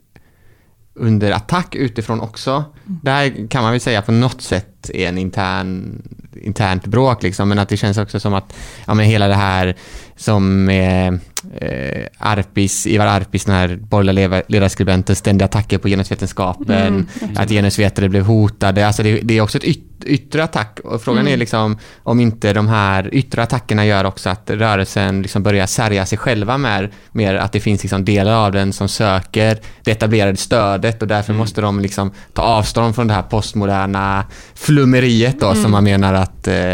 under 0.93 1.31
attack 1.31 1.75
utifrån 1.75 2.21
också. 2.21 2.51
Mm. 2.51 2.99
Det 3.03 3.11
här 3.11 3.47
kan 3.49 3.63
man 3.63 3.71
väl 3.71 3.81
säga 3.81 4.01
på 4.01 4.11
något 4.11 4.41
sätt 4.41 4.70
är 4.89 5.07
en 5.07 5.17
intern, 5.17 6.01
internt 6.41 6.85
bråk 6.85 7.23
liksom, 7.23 7.49
men 7.49 7.59
att 7.59 7.69
det 7.69 7.77
känns 7.77 7.97
också 7.97 8.19
som 8.19 8.33
att 8.33 8.53
ja, 8.87 8.93
men 8.93 9.05
hela 9.05 9.27
det 9.27 9.35
här 9.35 9.75
som 10.15 10.69
eh, 10.69 11.07
eh, 11.53 12.05
Arpis, 12.17 12.87
Ivar 12.87 13.07
Arpis, 13.07 13.45
den 13.45 13.55
här 13.55 13.75
borgerliga 13.81 14.43
ledarskribenten, 14.47 15.15
ständiga 15.15 15.45
attacker 15.45 15.77
på 15.77 15.87
genusvetenskapen, 15.87 17.07
mm, 17.21 17.35
att 17.35 17.49
genusvetare 17.49 18.09
blev 18.09 18.23
hotade. 18.23 18.87
Alltså 18.87 19.03
det, 19.03 19.19
det 19.23 19.37
är 19.37 19.41
också 19.41 19.57
ett 19.57 19.63
yt, 19.63 19.91
yttre 20.05 20.43
attack 20.43 20.79
och 20.83 21.01
frågan 21.01 21.21
mm. 21.21 21.33
är 21.33 21.37
liksom 21.37 21.77
om 22.03 22.19
inte 22.19 22.53
de 22.53 22.67
här 22.67 23.13
yttre 23.13 23.43
attackerna 23.43 23.85
gör 23.85 24.05
också 24.05 24.29
att 24.29 24.49
rörelsen 24.49 25.21
liksom 25.21 25.43
börjar 25.43 25.65
särja 25.65 26.05
sig 26.05 26.17
själva 26.17 26.57
med 26.57 26.89
mer 27.11 27.35
att 27.35 27.51
det 27.51 27.59
finns 27.59 27.83
liksom 27.83 28.05
delar 28.05 28.45
av 28.45 28.51
den 28.51 28.73
som 28.73 28.89
söker 28.89 29.57
det 29.83 29.91
etablerade 29.91 30.37
stödet 30.37 31.01
och 31.01 31.07
därför 31.07 31.33
mm. 31.33 31.39
måste 31.39 31.61
de 31.61 31.79
liksom 31.79 32.11
ta 32.33 32.41
avstånd 32.41 32.95
från 32.95 33.07
det 33.07 33.13
här 33.13 33.21
postmoderna 33.21 34.25
flummeriet 34.71 35.39
då 35.39 35.51
som 35.51 35.59
mm. 35.59 35.71
man 35.71 35.83
menar 35.83 36.13
att 36.13 36.47
eh, 36.47 36.71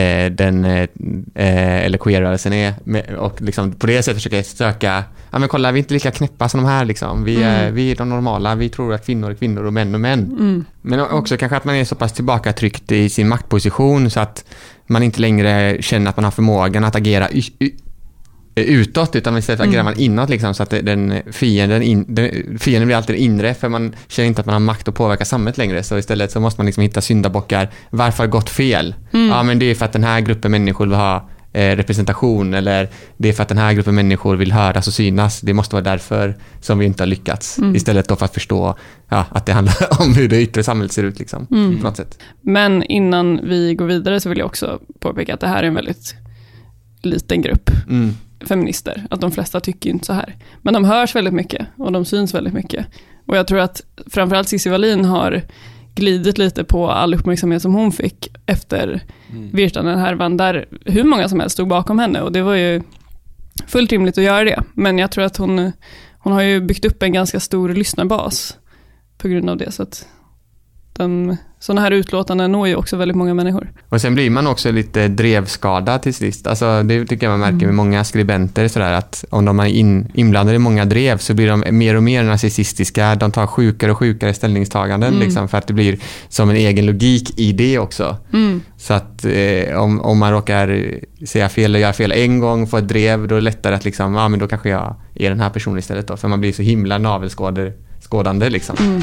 eh, 0.00 0.30
den, 0.32 0.64
eh, 0.64 0.88
eller 1.84 1.98
queer-rörelsen 1.98 2.52
är 2.52 2.74
och 3.16 3.42
liksom 3.42 3.72
på 3.72 3.86
det 3.86 4.02
sättet 4.02 4.22
försöka 4.22 4.42
söka, 4.42 5.04
ja 5.30 5.38
men 5.38 5.48
kolla 5.48 5.72
vi 5.72 5.78
är 5.78 5.82
inte 5.82 5.94
lika 5.94 6.10
knäppa 6.10 6.48
som 6.48 6.62
de 6.62 6.68
här 6.68 6.84
liksom. 6.84 7.24
Vi 7.24 7.42
är, 7.42 7.62
mm. 7.62 7.74
vi 7.74 7.90
är 7.90 7.96
de 7.96 8.08
normala, 8.08 8.54
vi 8.54 8.68
tror 8.68 8.94
att 8.94 9.06
kvinnor 9.06 9.30
är 9.30 9.34
kvinnor 9.34 9.64
och 9.64 9.72
män 9.72 9.94
är 9.94 9.98
män. 9.98 10.36
Mm. 10.38 10.64
Men 10.82 11.00
också 11.00 11.36
kanske 11.36 11.56
att 11.56 11.64
man 11.64 11.74
är 11.74 11.84
så 11.84 11.94
pass 11.94 12.12
tillbakatryckt 12.12 12.92
i 12.92 13.08
sin 13.08 13.28
maktposition 13.28 14.10
så 14.10 14.20
att 14.20 14.44
man 14.86 15.02
inte 15.02 15.20
längre 15.20 15.82
känner 15.82 16.10
att 16.10 16.16
man 16.16 16.24
har 16.24 16.30
förmågan 16.30 16.84
att 16.84 16.96
agera 16.96 17.28
utåt 18.64 19.16
utan 19.16 19.38
istället 19.38 19.60
agerar 19.60 19.80
mm. 19.80 19.94
inåt 19.98 20.30
liksom, 20.30 20.54
så 20.54 20.62
att 20.62 20.70
den 20.70 21.22
fienden, 21.32 21.82
in, 21.82 22.04
den, 22.08 22.58
fienden 22.58 22.86
blir 22.86 22.96
alltid 22.96 23.16
inre 23.16 23.54
för 23.54 23.68
man 23.68 23.94
känner 24.08 24.28
inte 24.28 24.40
att 24.40 24.46
man 24.46 24.52
har 24.52 24.60
makt 24.60 24.88
att 24.88 24.94
påverka 24.94 25.24
samhället 25.24 25.58
längre 25.58 25.82
så 25.82 25.98
istället 25.98 26.30
så 26.30 26.40
måste 26.40 26.60
man 26.60 26.66
liksom 26.66 26.82
hitta 26.82 27.00
syndabockar. 27.00 27.70
Varför 27.90 28.18
har 28.18 28.26
det 28.26 28.30
gått 28.30 28.50
fel? 28.50 28.94
Mm. 29.12 29.28
Ja 29.28 29.42
men 29.42 29.58
det 29.58 29.66
är 29.66 29.74
för 29.74 29.84
att 29.84 29.92
den 29.92 30.04
här 30.04 30.20
gruppen 30.20 30.50
människor 30.50 30.86
vill 30.86 30.96
ha 30.96 31.28
eh, 31.52 31.76
representation 31.76 32.54
eller 32.54 32.88
det 33.16 33.28
är 33.28 33.32
för 33.32 33.42
att 33.42 33.48
den 33.48 33.58
här 33.58 33.72
gruppen 33.72 33.94
människor 33.94 34.36
vill 34.36 34.52
höras 34.52 34.86
och 34.86 34.92
synas. 34.92 35.40
Det 35.40 35.54
måste 35.54 35.74
vara 35.74 35.84
därför 35.84 36.36
som 36.60 36.78
vi 36.78 36.86
inte 36.86 37.02
har 37.02 37.08
lyckats. 37.08 37.58
Mm. 37.58 37.76
Istället 37.76 38.08
då 38.08 38.16
för 38.16 38.24
att 38.24 38.34
förstå 38.34 38.78
ja, 39.08 39.26
att 39.30 39.46
det 39.46 39.52
handlar 39.52 39.74
om 40.02 40.14
hur 40.14 40.28
det 40.28 40.42
yttre 40.42 40.62
samhället 40.62 40.92
ser 40.92 41.04
ut 41.04 41.18
liksom, 41.18 41.46
mm. 41.50 41.78
på 41.78 41.84
något 41.84 41.96
sätt. 41.96 42.18
Men 42.40 42.82
innan 42.82 43.40
vi 43.42 43.74
går 43.74 43.86
vidare 43.86 44.20
så 44.20 44.28
vill 44.28 44.38
jag 44.38 44.46
också 44.46 44.80
påpeka 45.00 45.34
att 45.34 45.40
det 45.40 45.48
här 45.48 45.62
är 45.62 45.66
en 45.66 45.74
väldigt 45.74 46.14
liten 47.02 47.42
grupp. 47.42 47.70
Mm 47.88 48.14
feminister, 48.46 49.06
att 49.10 49.20
de 49.20 49.32
flesta 49.32 49.60
tycker 49.60 49.90
inte 49.90 50.06
så 50.06 50.12
här. 50.12 50.36
Men 50.62 50.74
de 50.74 50.84
hörs 50.84 51.14
väldigt 51.14 51.34
mycket 51.34 51.66
och 51.76 51.92
de 51.92 52.04
syns 52.04 52.34
väldigt 52.34 52.54
mycket. 52.54 52.86
Och 53.26 53.36
jag 53.36 53.46
tror 53.46 53.58
att 53.58 53.82
framförallt 54.06 54.48
Cissi 54.48 54.70
Wallin 54.70 55.04
har 55.04 55.42
glidit 55.94 56.38
lite 56.38 56.64
på 56.64 56.90
all 56.90 57.14
uppmärksamhet 57.14 57.62
som 57.62 57.74
hon 57.74 57.92
fick 57.92 58.28
efter 58.46 59.00
mm. 59.30 59.50
Virtanen-härvan, 59.52 60.36
där 60.36 60.68
hur 60.84 61.04
många 61.04 61.28
som 61.28 61.40
helst 61.40 61.52
stod 61.52 61.68
bakom 61.68 61.98
henne 61.98 62.20
och 62.20 62.32
det 62.32 62.42
var 62.42 62.54
ju 62.54 62.82
fullt 63.66 63.92
rimligt 63.92 64.18
att 64.18 64.24
göra 64.24 64.44
det. 64.44 64.62
Men 64.74 64.98
jag 64.98 65.10
tror 65.10 65.24
att 65.24 65.36
hon, 65.36 65.72
hon 66.18 66.32
har 66.32 66.42
ju 66.42 66.60
byggt 66.60 66.84
upp 66.84 67.02
en 67.02 67.12
ganska 67.12 67.40
stor 67.40 67.68
lyssnarbas 67.68 68.58
på 69.18 69.28
grund 69.28 69.50
av 69.50 69.56
det. 69.56 69.72
Så 69.72 69.82
att 69.82 70.06
den, 71.00 71.36
sådana 71.58 71.80
här 71.80 71.90
utlåtanden 71.90 72.52
når 72.52 72.68
ju 72.68 72.76
också 72.76 72.96
väldigt 72.96 73.16
många 73.16 73.34
människor. 73.34 73.72
Och 73.88 74.00
sen 74.00 74.14
blir 74.14 74.30
man 74.30 74.46
också 74.46 74.70
lite 74.70 75.08
drevskadad 75.08 76.02
till 76.02 76.14
sist. 76.14 76.46
Alltså, 76.46 76.82
det 76.82 77.06
tycker 77.06 77.26
jag 77.26 77.30
man 77.30 77.40
märker 77.40 77.54
mm. 77.54 77.66
med 77.66 77.74
många 77.74 78.04
skribenter, 78.04 78.68
sådär, 78.68 78.92
att 78.92 79.24
om 79.30 79.44
de 79.44 79.60
är 79.60 79.66
in, 79.66 80.10
inblandade 80.14 80.56
i 80.56 80.58
många 80.58 80.84
drev 80.84 81.18
så 81.18 81.34
blir 81.34 81.48
de 81.48 81.64
mer 81.70 81.94
och 81.94 82.02
mer 82.02 82.22
narcissistiska. 82.22 83.14
De 83.14 83.32
tar 83.32 83.46
sjukare 83.46 83.92
och 83.92 83.98
sjukare 83.98 84.34
ställningstaganden 84.34 85.08
mm. 85.08 85.20
liksom, 85.20 85.48
för 85.48 85.58
att 85.58 85.66
det 85.66 85.74
blir 85.74 85.98
som 86.28 86.50
en 86.50 86.56
egen 86.56 86.86
logik 86.86 87.38
i 87.38 87.52
det 87.52 87.78
också. 87.78 88.16
Mm. 88.32 88.62
Så 88.76 88.94
att 88.94 89.24
eh, 89.24 89.76
om, 89.76 90.00
om 90.00 90.18
man 90.18 90.32
råkar 90.32 90.94
säga 91.26 91.48
fel 91.48 91.64
eller 91.64 91.78
göra 91.78 91.92
fel 91.92 92.12
en 92.12 92.40
gång, 92.40 92.66
få 92.66 92.76
ett 92.76 92.88
drev, 92.88 93.28
då 93.28 93.34
är 93.34 93.38
det 93.38 93.44
lättare 93.44 93.74
att 93.74 93.84
liksom, 93.84 94.14
ja, 94.14 94.28
men 94.28 94.38
då 94.38 94.48
kanske 94.48 94.68
jag 94.68 94.96
är 95.14 95.30
den 95.30 95.40
här 95.40 95.50
personen 95.50 95.78
istället. 95.78 96.06
Då, 96.06 96.16
för 96.16 96.28
man 96.28 96.40
blir 96.40 96.52
så 96.52 96.62
himla 96.62 96.98
navelskådande. 96.98 98.50
Liksom. 98.50 99.02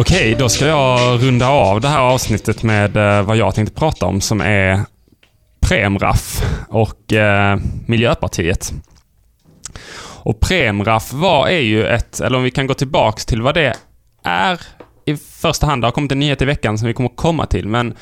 Okej, 0.00 0.36
då 0.38 0.48
ska 0.48 0.66
jag 0.66 1.22
runda 1.22 1.48
av 1.48 1.80
det 1.80 1.88
här 1.88 2.00
avsnittet 2.00 2.62
med 2.62 2.96
eh, 2.96 3.22
vad 3.22 3.36
jag 3.36 3.54
tänkte 3.54 3.74
prata 3.74 4.06
om 4.06 4.20
som 4.20 4.40
är 4.40 4.80
Premraff 5.60 6.42
och 6.68 7.12
eh, 7.12 7.58
Miljöpartiet. 7.86 8.72
Och 10.00 10.40
Premraff 10.40 11.12
var, 11.12 11.48
är 11.48 11.60
ju 11.60 11.86
ett, 11.86 12.20
eller 12.20 12.36
om 12.36 12.42
vi 12.42 12.50
kan 12.50 12.66
gå 12.66 12.74
tillbaks 12.74 13.26
till 13.26 13.42
vad 13.42 13.54
det 13.54 13.76
är 14.24 14.60
i 15.04 15.16
första 15.16 15.66
hand. 15.66 15.82
Det 15.82 15.86
har 15.86 15.92
kommit 15.92 16.12
en 16.12 16.18
nyhet 16.18 16.42
i 16.42 16.44
veckan 16.44 16.78
som 16.78 16.88
vi 16.88 16.94
kommer 16.94 17.10
komma 17.16 17.46
till, 17.46 17.68
men 17.68 17.94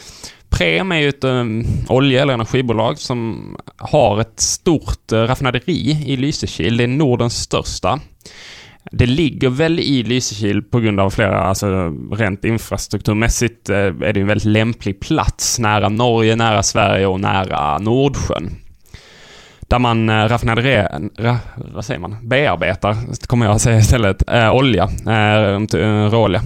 Prem 0.49 0.93
är 0.93 0.97
ju 0.97 1.09
ett 1.09 1.25
um, 1.25 1.67
olje 1.89 2.23
eller 2.23 2.35
energibolag 2.35 2.99
som 2.99 3.57
har 3.77 4.21
ett 4.21 4.41
stort 4.41 5.13
uh, 5.13 5.19
raffinaderi 5.19 6.05
i 6.07 6.17
Lysekil. 6.17 6.77
Det 6.77 6.85
är 6.85 6.89
Nordens 6.89 7.43
största. 7.43 8.01
Det 8.99 9.07
ligger 9.07 9.49
väl 9.49 9.81
i 9.81 10.03
Lysekil 10.03 10.63
på 10.63 10.81
grund 10.81 11.01
av 11.01 11.11
flera, 11.11 11.41
alltså 11.41 11.93
rent 12.13 12.45
infrastrukturmässigt 12.45 13.69
eh, 13.69 13.77
är 13.79 14.13
det 14.13 14.21
en 14.21 14.27
väldigt 14.27 14.45
lämplig 14.45 15.01
plats 15.01 15.59
nära 15.59 15.89
Norge, 15.89 16.37
nära 16.37 16.63
Sverige 16.63 17.07
och 17.07 17.21
nära 17.21 17.79
Nordsjön. 17.79 18.51
Där 19.61 19.79
man 19.79 20.09
eh, 20.09 20.29
raffinaderar, 20.29 21.01
ra, 21.19 21.39
vad 21.57 21.85
säger 21.85 22.01
man, 22.01 22.29
bearbetar, 22.29 23.27
kommer 23.27 23.47
jag 23.47 23.55
att 23.55 23.63
säga 23.63 23.79
istället, 23.79 24.31
äh, 24.31 24.55
olja, 24.55 24.85
äh, 25.07 26.11
råolja 26.11 26.43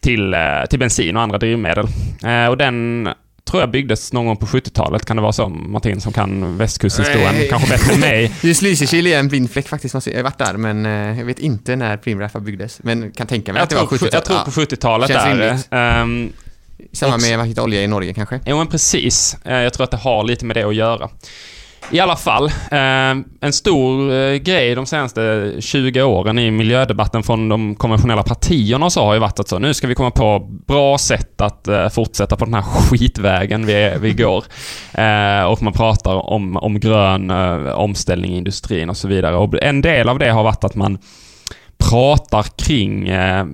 till, 0.00 0.36
till 0.70 0.78
bensin 0.78 1.16
och 1.16 1.22
andra 1.22 1.38
drivmedel. 1.38 1.86
Äh, 2.24 2.46
och 2.46 2.56
den 2.56 3.08
tror 3.50 3.62
jag 3.62 3.70
byggdes 3.70 4.12
någon 4.12 4.26
gång 4.26 4.36
på 4.36 4.46
70-talet. 4.46 5.04
Kan 5.04 5.16
det 5.16 5.22
vara 5.22 5.32
så? 5.32 5.48
Martin 5.48 6.00
som 6.00 6.12
kan 6.12 6.56
västkusthistorien 6.58 7.34
kanske 7.50 7.68
bättre 7.68 7.94
än 7.94 8.00
mig. 8.00 8.32
Just 8.42 8.62
Lysekil 8.62 9.06
är 9.06 9.18
en 9.18 9.28
blind 9.28 9.50
fläck 9.50 9.68
faktiskt. 9.68 10.06
Jag 10.06 10.14
har 10.16 10.22
varit 10.22 10.38
där, 10.38 10.54
men 10.56 10.86
eh, 10.86 11.18
jag 11.18 11.24
vet 11.24 11.38
inte 11.38 11.76
när 11.76 11.96
Primraffa 11.96 12.40
byggdes. 12.40 12.78
Men 12.82 13.12
kan 13.12 13.26
tänka 13.26 13.52
mig 13.52 13.58
Jag 13.60 13.62
att 13.64 13.70
det 13.70 13.76
var 13.76 13.86
tror, 13.86 13.98
70 13.98 14.08
jag 14.12 14.24
tror 14.24 14.38
på 14.38 14.50
70-talet 14.50 15.08
Känns 15.08 15.68
där. 15.68 15.78
Ehm, 15.78 16.32
Samma 16.92 17.18
med 17.18 17.38
vad 17.38 17.46
heter 17.46 17.62
olja 17.62 17.82
i 17.82 17.86
Norge 17.86 18.14
kanske. 18.14 18.40
Jo, 18.46 18.56
men 18.56 18.66
precis. 18.66 19.36
Eh, 19.44 19.54
Jag 19.56 19.72
tror 19.72 19.84
att 19.84 19.90
det 19.90 19.96
har 19.96 20.24
lite 20.24 20.44
med 20.44 20.56
det 20.56 20.62
att 20.64 20.74
göra. 20.74 21.10
I 21.90 22.00
alla 22.00 22.16
fall, 22.16 22.46
eh, 22.70 23.24
en 23.40 23.52
stor 23.52 24.12
eh, 24.12 24.34
grej 24.34 24.74
de 24.74 24.86
senaste 24.86 25.52
20 25.60 26.02
åren 26.02 26.38
i 26.38 26.50
miljödebatten 26.50 27.22
från 27.22 27.48
de 27.48 27.74
konventionella 27.74 28.22
partierna 28.22 28.86
och 28.86 28.92
så 28.92 29.04
har 29.04 29.14
ju 29.14 29.20
varit 29.20 29.40
att 29.40 29.48
så, 29.48 29.58
nu 29.58 29.74
ska 29.74 29.86
vi 29.86 29.94
komma 29.94 30.10
på 30.10 30.38
bra 30.66 30.98
sätt 30.98 31.40
att 31.40 31.68
eh, 31.68 31.88
fortsätta 31.88 32.36
på 32.36 32.44
den 32.44 32.54
här 32.54 32.62
skitvägen 32.62 33.66
vi, 33.66 33.94
vi 34.00 34.12
går. 34.12 34.44
Eh, 34.94 35.44
och 35.44 35.62
man 35.62 35.72
pratar 35.72 36.30
om, 36.30 36.56
om 36.56 36.80
grön 36.80 37.30
eh, 37.30 37.72
omställning 37.72 38.34
i 38.34 38.38
industrin 38.38 38.90
och 38.90 38.96
så 38.96 39.08
vidare. 39.08 39.36
Och 39.36 39.62
en 39.62 39.80
del 39.80 40.08
av 40.08 40.18
det 40.18 40.30
har 40.30 40.42
varit 40.42 40.64
att 40.64 40.74
man 40.74 40.98
pratar 41.90 42.42
kring 42.42 43.08
eh, 43.08 43.46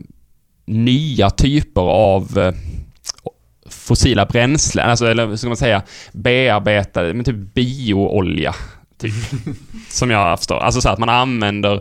nya 0.66 1.30
typer 1.30 1.80
av 1.80 2.38
eh, 2.38 2.52
fossila 3.70 4.26
bränslen, 4.26 4.90
alltså, 4.90 5.06
eller 5.06 5.26
hur 5.26 5.36
ska 5.36 5.48
man 5.48 5.56
säga, 5.56 5.82
bearbetade, 6.12 7.14
men 7.14 7.24
typ 7.24 7.54
bioolja. 7.54 8.54
Typ. 8.98 9.14
som 9.88 10.10
jag 10.10 10.38
förstår. 10.38 10.58
Alltså 10.58 10.80
så 10.80 10.88
att 10.88 10.98
man 10.98 11.08
använder 11.08 11.80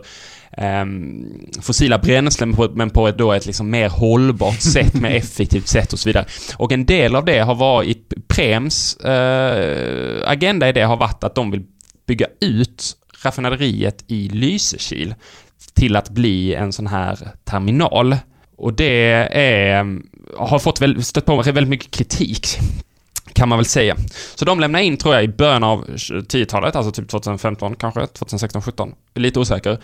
ehm, 0.52 1.24
fossila 1.62 1.98
bränslen 1.98 2.52
på, 2.52 2.70
men 2.74 2.90
på 2.90 3.08
ett, 3.08 3.18
då 3.18 3.32
ett 3.32 3.46
liksom 3.46 3.70
mer 3.70 3.88
hållbart 3.88 4.60
sätt, 4.72 4.94
mer 4.94 5.10
effektivt 5.10 5.68
sätt 5.68 5.92
och 5.92 5.98
så 5.98 6.08
vidare. 6.08 6.24
Och 6.56 6.72
en 6.72 6.86
del 6.86 7.16
av 7.16 7.24
det 7.24 7.38
har 7.38 7.54
varit, 7.54 8.12
Prems 8.28 8.96
eh, 8.96 10.30
agenda 10.30 10.68
i 10.68 10.72
det 10.72 10.82
har 10.82 10.96
varit 10.96 11.24
att 11.24 11.34
de 11.34 11.50
vill 11.50 11.62
bygga 12.06 12.26
ut 12.40 12.96
raffinaderiet 13.24 14.04
i 14.06 14.28
Lysekil 14.28 15.14
till 15.74 15.96
att 15.96 16.10
bli 16.10 16.54
en 16.54 16.72
sån 16.72 16.86
här 16.86 17.18
terminal. 17.44 18.16
Och 18.56 18.72
det 18.72 19.28
är, 19.32 20.00
har 20.36 20.58
fått 20.58 20.80
väl, 20.80 21.04
stött 21.04 21.26
på 21.26 21.36
väldigt 21.36 21.68
mycket 21.68 21.90
kritik 21.90 22.58
kan 23.32 23.48
man 23.48 23.58
väl 23.58 23.66
säga. 23.66 23.96
Så 24.34 24.44
de 24.44 24.60
lämnade 24.60 24.84
in, 24.84 24.96
tror 24.96 25.14
jag, 25.14 25.24
i 25.24 25.28
början 25.28 25.64
av 25.64 25.84
10-talet, 25.86 26.76
alltså 26.76 26.92
typ 26.92 27.08
2015 27.08 27.76
kanske, 27.76 28.06
2016, 28.06 28.62
17 28.62 28.94
Lite 29.14 29.40
osäker. 29.40 29.70
Eh, 29.70 29.78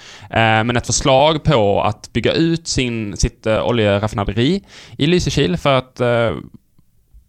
men 0.65 0.77
ett 0.77 0.87
förslag 0.87 1.45
på 1.45 1.83
att 1.83 2.13
bygga 2.13 2.33
ut 2.33 2.69
sin, 2.69 3.17
sitt 3.17 3.47
eh, 3.47 3.67
oljeraffinaderi 3.67 4.63
i 4.99 5.07
Lysekil 5.07 5.57
för 5.57 5.79
att 5.79 6.01
eh, 6.01 6.31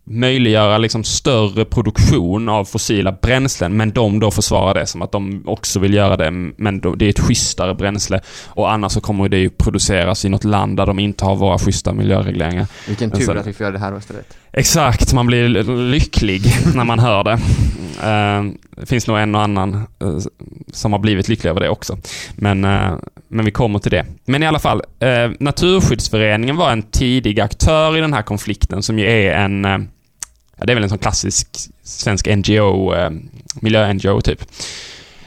möjliggöra 0.09 0.77
liksom 0.77 1.03
större 1.03 1.65
produktion 1.65 2.49
av 2.49 2.65
fossila 2.65 3.11
bränslen, 3.11 3.77
men 3.77 3.91
de 3.91 4.19
då 4.19 4.31
försvarar 4.31 4.73
det 4.73 4.85
som 4.85 5.01
att 5.01 5.11
de 5.11 5.43
också 5.45 5.79
vill 5.79 5.93
göra 5.93 6.17
det, 6.17 6.31
men 6.31 6.81
det 6.97 7.05
är 7.05 7.09
ett 7.09 7.19
schysstare 7.19 7.75
bränsle. 7.75 8.19
Och 8.47 8.71
annars 8.71 8.91
så 8.91 9.01
kommer 9.01 9.29
det 9.29 9.37
ju 9.37 9.49
produceras 9.49 10.25
i 10.25 10.29
något 10.29 10.43
land 10.43 10.77
där 10.77 10.85
de 10.85 10.99
inte 10.99 11.25
har 11.25 11.35
våra 11.35 11.57
schyssta 11.59 11.93
miljöregleringar. 11.93 12.67
Vilken 12.87 13.11
tur 13.11 13.35
att 13.37 13.47
vi 13.47 13.53
får 13.53 13.63
göra 13.63 13.73
det 13.73 13.79
här 13.79 13.97
istället. 13.97 14.37
Exakt, 14.53 15.13
man 15.13 15.27
blir 15.27 15.47
lycklig 15.91 16.41
när 16.75 16.83
man 16.83 16.99
hör 16.99 17.23
det. 17.23 17.39
Eh, 18.03 18.43
Det 18.79 18.85
finns 18.85 19.07
nog 19.07 19.17
en 19.17 19.35
och 19.35 19.41
annan 19.41 19.73
eh, 19.75 20.17
som 20.73 20.91
har 20.91 20.99
blivit 20.99 21.27
lycklig 21.27 21.49
över 21.49 21.59
det 21.59 21.69
också. 21.69 21.97
Men, 22.35 22.65
eh, 22.65 22.91
men 23.27 23.45
vi 23.45 23.51
kommer 23.51 23.79
till 23.79 23.91
det. 23.91 24.05
Men 24.25 24.43
i 24.43 24.47
alla 24.47 24.59
fall, 24.59 24.81
Naturskyddsföreningen 25.39 26.55
var 26.55 26.71
en 26.71 26.83
tidig 26.83 27.39
aktör 27.39 27.97
i 27.97 28.01
den 28.01 28.13
här 28.13 28.21
konflikten 28.21 28.83
som 28.83 28.99
ju 28.99 29.05
är 29.05 29.33
en, 29.33 29.87
ja, 30.57 30.65
det 30.65 30.73
är 30.73 30.75
väl 30.75 30.83
en 30.83 30.89
sån 30.89 30.97
klassisk 30.97 31.47
svensk 31.83 32.27
NGO, 32.27 32.93
eh, 32.93 33.09
miljö-NGO 33.61 34.21
typ. 34.21 34.41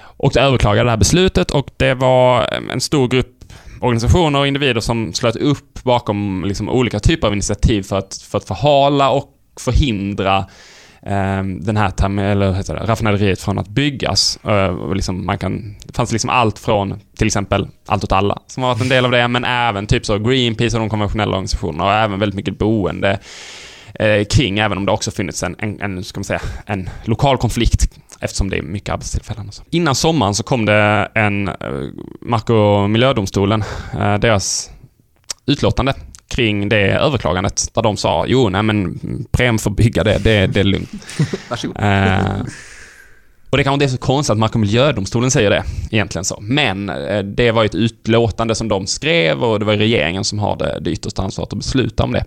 Och 0.03 0.33
det 0.33 0.41
överklagade 0.41 0.87
det 0.87 0.91
här 0.91 0.97
beslutet 0.97 1.51
och 1.51 1.71
det 1.77 1.95
var 1.95 2.41
eh, 2.41 2.73
en 2.73 2.81
stor 2.81 3.09
grupp 3.09 3.37
organisationer 3.81 4.39
och 4.39 4.47
individer 4.47 4.81
som 4.81 5.13
slöt 5.13 5.37
upp 5.37 5.83
bakom 5.83 6.45
liksom 6.47 6.69
olika 6.69 7.01
typer 7.01 7.27
av 7.27 7.33
initiativ 7.33 7.83
för 7.83 7.99
att, 7.99 8.15
för 8.31 8.39
att 8.39 8.45
förhala 8.45 9.11
och 9.11 9.35
förhindra 9.61 10.39
eh, 11.03 11.43
den 11.43 11.77
här 11.77 11.91
term- 11.91 12.19
eller 12.33 12.53
heter 12.53 12.75
det, 12.75 12.81
raffinaderiet 12.81 13.41
från 13.41 13.59
att 13.59 13.69
byggas. 13.69 14.39
Eh, 14.45 14.95
liksom 14.95 15.27
man 15.27 15.39
kan, 15.39 15.77
det 15.87 15.97
fanns 15.97 16.13
liksom 16.13 16.31
allt 16.31 16.59
från 16.59 17.01
till 17.17 17.27
exempel 17.27 17.69
Allt 17.87 18.05
åt 18.05 18.13
alla 18.13 18.39
som 18.47 18.63
har 18.63 18.71
varit 18.71 18.83
en 18.83 18.89
del 18.89 19.05
av 19.05 19.11
det, 19.11 19.29
men 19.29 19.45
även 19.45 19.87
typ 19.87 20.07
så 20.07 20.19
Greenpeace 20.19 20.77
och 20.77 20.81
de 20.81 20.91
konventionella 20.91 21.33
organisationerna 21.33 21.85
och 21.85 21.93
även 21.93 22.21
väldigt 22.21 22.37
mycket 22.37 22.59
boende 22.59 23.19
kring, 24.31 24.59
även 24.59 24.79
om 24.79 24.87
det 24.87 24.93
också 24.93 25.11
funnits 25.11 25.43
en, 25.43 25.57
en, 25.59 25.81
en, 25.81 26.05
ska 26.05 26.21
man 26.21 26.25
säga, 26.25 26.41
en 26.67 26.91
lokal 27.05 27.39
konflikt 27.39 27.91
eftersom 28.21 28.51
det 28.51 28.59
är 28.59 28.63
mycket 28.63 28.93
arbetstillfällen. 28.93 29.49
Och 29.49 29.55
så. 29.55 29.63
Innan 29.71 29.95
sommaren 29.95 30.35
så 30.35 30.43
kom 30.43 30.65
det 30.65 31.09
en 31.15 31.49
eh, 31.49 31.55
Mark 32.21 32.51
och 32.51 32.91
miljödomstolen, 32.91 33.65
eh, 34.01 34.15
deras 34.15 34.71
utlåtande 35.47 35.95
kring 36.29 36.69
det 36.69 36.91
överklagandet 36.91 37.75
där 37.75 37.83
de 37.83 37.97
sa 37.97 38.25
jo, 38.29 38.49
nej 38.49 38.63
men 38.63 38.99
Prem 39.31 39.59
får 39.59 39.71
bygga 39.71 40.05
det, 40.05 40.19
det, 40.19 40.47
det 40.47 40.61
är 40.61 40.65
lugnt. 40.65 40.91
Varsågod. 41.51 41.77
Eh, 41.77 42.43
och 43.51 43.57
det 43.57 43.65
kanske 43.65 43.75
inte 43.75 43.85
är 43.85 43.97
så 43.97 43.99
konstigt 43.99 44.33
att 44.33 44.39
Mark 44.39 44.55
och 44.55 44.61
miljödomstolen 44.61 45.31
säger 45.31 45.51
det, 45.51 45.65
egentligen 45.91 46.25
så. 46.25 46.39
Men 46.41 46.89
eh, 46.89 47.19
det 47.19 47.51
var 47.51 47.65
ett 47.65 47.75
utlåtande 47.75 48.55
som 48.55 48.69
de 48.69 48.87
skrev 48.87 49.45
och 49.45 49.59
det 49.59 49.65
var 49.65 49.77
regeringen 49.77 50.25
som 50.25 50.39
har 50.39 50.57
det, 50.57 50.79
det 50.81 50.91
yttersta 50.91 51.23
ansvaret 51.23 51.53
att 51.53 51.59
besluta 51.59 52.05
om 52.05 52.13
det. 52.13 52.25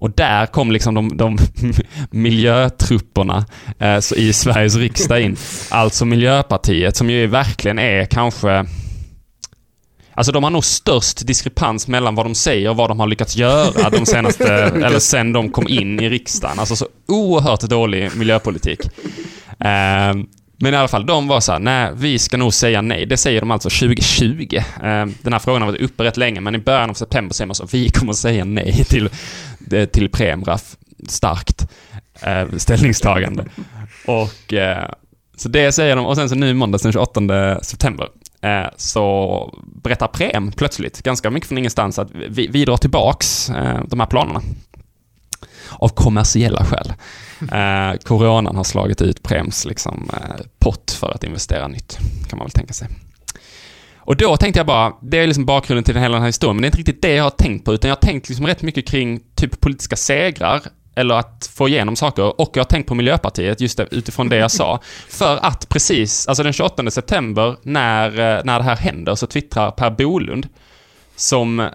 Och 0.00 0.10
där 0.10 0.46
kom 0.46 0.72
liksom 0.72 0.94
de, 0.94 1.16
de 1.16 1.38
miljötrupperna 2.10 3.46
eh, 3.78 4.00
i 4.16 4.32
Sveriges 4.32 4.76
riksdag 4.76 5.20
in. 5.20 5.36
Alltså 5.68 6.04
Miljöpartiet 6.04 6.96
som 6.96 7.10
ju 7.10 7.26
verkligen 7.26 7.78
är 7.78 8.04
kanske 8.04 8.66
Alltså 10.14 10.32
de 10.32 10.44
har 10.44 10.50
nog 10.50 10.64
störst 10.64 11.26
diskrepans 11.26 11.88
mellan 11.88 12.14
vad 12.14 12.26
de 12.26 12.34
säger 12.34 12.70
och 12.70 12.76
vad 12.76 12.90
de 12.90 13.00
har 13.00 13.06
lyckats 13.06 13.36
göra 13.36 13.90
de 13.90 14.06
senaste, 14.06 14.54
eller 14.84 14.98
sen 14.98 15.32
de 15.32 15.50
kom 15.50 15.68
in 15.68 16.00
i 16.00 16.08
riksdagen. 16.08 16.58
Alltså 16.58 16.76
så 16.76 16.86
oerhört 17.08 17.60
dålig 17.60 18.16
miljöpolitik. 18.16 18.80
Eh, 19.60 20.14
men 20.62 20.74
i 20.74 20.76
alla 20.76 20.88
fall, 20.88 21.06
de 21.06 21.28
var 21.28 21.40
så 21.40 21.52
här, 21.52 21.58
nej, 21.58 21.90
vi 21.94 22.18
ska 22.18 22.36
nog 22.36 22.54
säga 22.54 22.82
nej. 22.82 23.06
Det 23.06 23.16
säger 23.16 23.40
de 23.40 23.50
alltså 23.50 23.68
2020. 23.68 24.58
Ehm, 24.82 25.14
den 25.22 25.32
här 25.32 25.40
frågan 25.40 25.62
har 25.62 25.68
varit 25.68 25.80
uppe 25.80 26.04
rätt 26.04 26.16
länge, 26.16 26.40
men 26.40 26.54
i 26.54 26.58
början 26.58 26.90
av 26.90 26.94
september 26.94 27.34
säger 27.34 27.46
man 27.46 27.54
så, 27.54 27.66
vi 27.72 27.90
kommer 27.90 28.12
säga 28.12 28.44
nej 28.44 28.84
till, 28.84 29.08
eh, 29.72 29.84
till 29.84 30.10
Premraf. 30.10 30.76
Starkt 31.08 31.66
eh, 32.22 32.56
ställningstagande. 32.56 33.44
Och 34.06 34.54
eh, 34.54 34.90
så 35.36 35.48
det 35.48 35.72
säger 35.72 35.96
de, 35.96 36.06
och 36.06 36.16
sen 36.16 36.28
så 36.28 36.34
nu 36.34 36.54
måndags 36.54 36.82
den 36.82 36.92
28 36.92 37.20
september 37.62 38.08
så 38.76 39.58
berättar 39.82 40.06
Prem 40.06 40.52
plötsligt, 40.52 41.02
ganska 41.02 41.30
mycket 41.30 41.48
från 41.48 41.58
ingenstans, 41.58 41.98
att 41.98 42.10
vi, 42.28 42.46
vi 42.46 42.64
drar 42.64 42.76
tillbaks 42.76 43.46
de 43.86 44.00
här 44.00 44.06
planerna. 44.06 44.40
Av 45.72 45.88
kommersiella 45.88 46.64
skäl. 46.64 46.92
Eh, 47.40 47.98
coronan 47.98 48.56
har 48.56 48.64
slagit 48.64 49.02
ut 49.02 49.22
Prems 49.22 49.64
liksom, 49.64 50.10
eh, 50.12 50.44
pott 50.58 50.90
för 50.90 51.10
att 51.10 51.24
investera 51.24 51.68
nytt, 51.68 51.98
kan 52.28 52.38
man 52.38 52.46
väl 52.46 52.52
tänka 52.52 52.72
sig. 52.72 52.88
Och 53.98 54.16
då 54.16 54.36
tänkte 54.36 54.60
jag 54.60 54.66
bara, 54.66 54.92
det 55.02 55.18
är 55.18 55.26
liksom 55.26 55.44
bakgrunden 55.44 55.84
till 55.84 55.94
den 55.94 56.02
hela 56.02 56.14
den 56.14 56.22
här 56.22 56.28
historien, 56.28 56.56
men 56.56 56.62
det 56.62 56.66
är 56.66 56.68
inte 56.68 56.78
riktigt 56.78 57.02
det 57.02 57.14
jag 57.14 57.24
har 57.24 57.30
tänkt 57.30 57.64
på, 57.64 57.74
utan 57.74 57.88
jag 57.88 57.96
har 57.96 58.00
tänkt 58.00 58.28
liksom 58.28 58.46
rätt 58.46 58.62
mycket 58.62 58.88
kring 58.88 59.20
typ 59.34 59.60
politiska 59.60 59.96
segrar, 59.96 60.60
eller 60.94 61.14
att 61.14 61.50
få 61.54 61.68
igenom 61.68 61.96
saker, 61.96 62.40
och 62.40 62.50
jag 62.54 62.60
har 62.60 62.68
tänkt 62.68 62.86
på 62.86 62.94
Miljöpartiet 62.94 63.60
just 63.60 63.80
utifrån 63.80 64.28
det 64.28 64.36
jag 64.36 64.50
sa. 64.50 64.80
För 65.08 65.38
att 65.42 65.68
precis, 65.68 66.28
alltså 66.28 66.42
den 66.42 66.52
28 66.52 66.90
september, 66.90 67.56
när, 67.62 68.08
eh, 68.08 68.44
när 68.44 68.58
det 68.58 68.64
här 68.64 68.76
händer, 68.76 69.14
så 69.14 69.26
twittrar 69.26 69.70
Per 69.70 69.90
Bolund, 69.90 70.48
som 71.16 71.68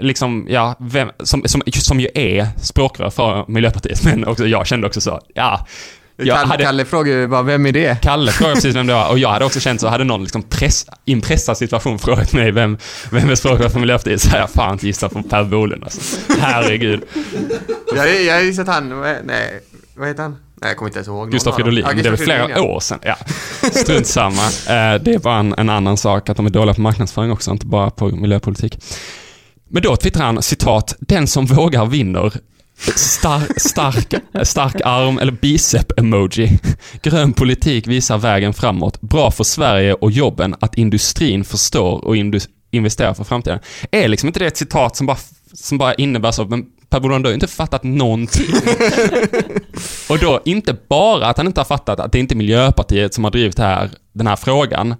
liksom, 0.00 0.46
ja, 0.50 0.74
vem, 0.80 1.10
som, 1.22 1.42
som, 1.46 1.62
som 1.66 2.00
ju 2.00 2.08
är 2.14 2.48
språkrör 2.62 3.10
för 3.10 3.44
Miljöpartiet, 3.48 4.04
men 4.04 4.24
också 4.26 4.46
jag 4.46 4.66
kände 4.66 4.86
också 4.86 5.00
så, 5.00 5.20
ja, 5.34 5.66
jag 6.16 6.36
Kalle, 6.36 6.48
hade- 6.48 6.64
Kalle 6.64 6.84
frågar 6.84 7.12
ju 7.12 7.26
bara, 7.26 7.42
vem 7.42 7.66
är 7.66 7.72
det? 7.72 8.02
Kalle 8.02 8.32
frågade 8.32 8.54
precis 8.54 8.74
vem 8.76 8.86
det 8.86 8.92
var 8.94 9.08
och 9.10 9.18
jag 9.18 9.28
hade 9.28 9.44
också 9.44 9.60
känt 9.60 9.80
så, 9.80 9.88
hade 9.88 10.04
någon 10.04 10.22
liksom 10.22 10.42
press, 10.42 10.86
i 11.04 11.12
en 11.12 11.20
pressad 11.20 11.56
situation 11.58 11.98
frågat 11.98 12.32
mig 12.32 12.50
vem, 12.50 12.78
vem 13.10 13.30
är 13.30 13.34
språkrör 13.34 13.68
för 13.68 13.80
Miljöpartiet, 13.80 14.20
så 14.20 14.28
hade 14.28 14.40
jag 14.42 14.50
fan 14.50 14.72
inte 14.72 14.86
gissat 14.86 15.12
på 15.12 15.22
Per 15.22 15.44
Bolund 15.44 15.84
alltså. 15.84 16.00
Herregud. 16.40 17.00
Jag, 17.96 18.22
jag 18.24 18.44
gissar 18.44 18.62
att 18.62 18.68
han, 18.68 19.00
nej, 19.24 19.60
vad 19.96 20.08
heter 20.08 20.22
han? 20.22 20.36
Nej, 20.60 20.70
jag 20.70 20.76
kommer 20.76 20.88
inte 20.88 20.98
ens 20.98 21.08
ihåg. 21.08 21.30
Gustav. 21.30 21.52
Fridolin, 21.52 21.84
Ja, 21.88 21.92
det 21.94 22.06
är 22.06 22.10
väl 22.10 22.16
flera 22.16 22.50
ja. 22.50 22.62
år 22.62 22.80
sedan. 22.80 22.98
Ja. 23.02 23.16
Strunt 23.72 24.06
samma. 24.06 24.42
Eh, 24.46 25.02
Det 25.02 25.14
är 25.14 25.18
bara 25.18 25.38
en, 25.38 25.54
en 25.58 25.68
annan 25.70 25.96
sak 25.96 26.28
att 26.28 26.36
de 26.36 26.46
är 26.46 26.50
dåliga 26.50 26.74
på 26.74 26.80
marknadsföring 26.80 27.30
också, 27.32 27.50
inte 27.50 27.66
bara 27.66 27.90
på 27.90 28.08
miljöpolitik. 28.08 28.78
Men 29.68 29.82
då 29.82 29.96
twittrar 29.96 30.24
han 30.24 30.42
citat, 30.42 30.96
den 31.00 31.26
som 31.26 31.46
vågar 31.46 31.86
vinner. 31.86 32.32
Star, 32.96 33.42
stark, 33.56 34.14
stark 34.42 34.80
arm 34.84 35.18
eller 35.18 35.32
bicep-emoji. 35.32 36.58
Grön 37.02 37.32
politik 37.32 37.86
visar 37.86 38.18
vägen 38.18 38.54
framåt. 38.54 39.00
Bra 39.00 39.30
för 39.30 39.44
Sverige 39.44 39.94
och 39.94 40.10
jobben 40.10 40.54
att 40.60 40.74
industrin 40.78 41.44
förstår 41.44 42.04
och 42.04 42.16
indus- 42.16 42.48
investerar 42.70 43.14
för 43.14 43.24
framtiden. 43.24 43.58
Är 43.90 44.08
liksom 44.08 44.26
inte 44.26 44.38
det 44.38 44.46
ett 44.46 44.56
citat 44.56 44.96
som 44.96 45.06
bara 45.06 45.18
som 45.52 45.78
bara 45.78 45.94
innebär 45.94 46.30
så, 46.30 46.44
men 46.44 46.66
Per 46.90 47.00
Bolund 47.00 47.24
har 47.26 47.30
ju 47.30 47.34
inte 47.34 47.46
fattat 47.46 47.82
någonting. 47.82 48.46
och 50.08 50.18
då 50.18 50.40
inte 50.44 50.76
bara 50.88 51.26
att 51.26 51.36
han 51.36 51.46
inte 51.46 51.60
har 51.60 51.64
fattat 51.64 52.00
att 52.00 52.12
det 52.12 52.18
inte 52.18 52.34
är 52.34 52.36
Miljöpartiet 52.36 53.14
som 53.14 53.24
har 53.24 53.30
drivit 53.30 53.58
här, 53.58 53.90
den 54.12 54.26
här 54.26 54.36
frågan, 54.36 54.94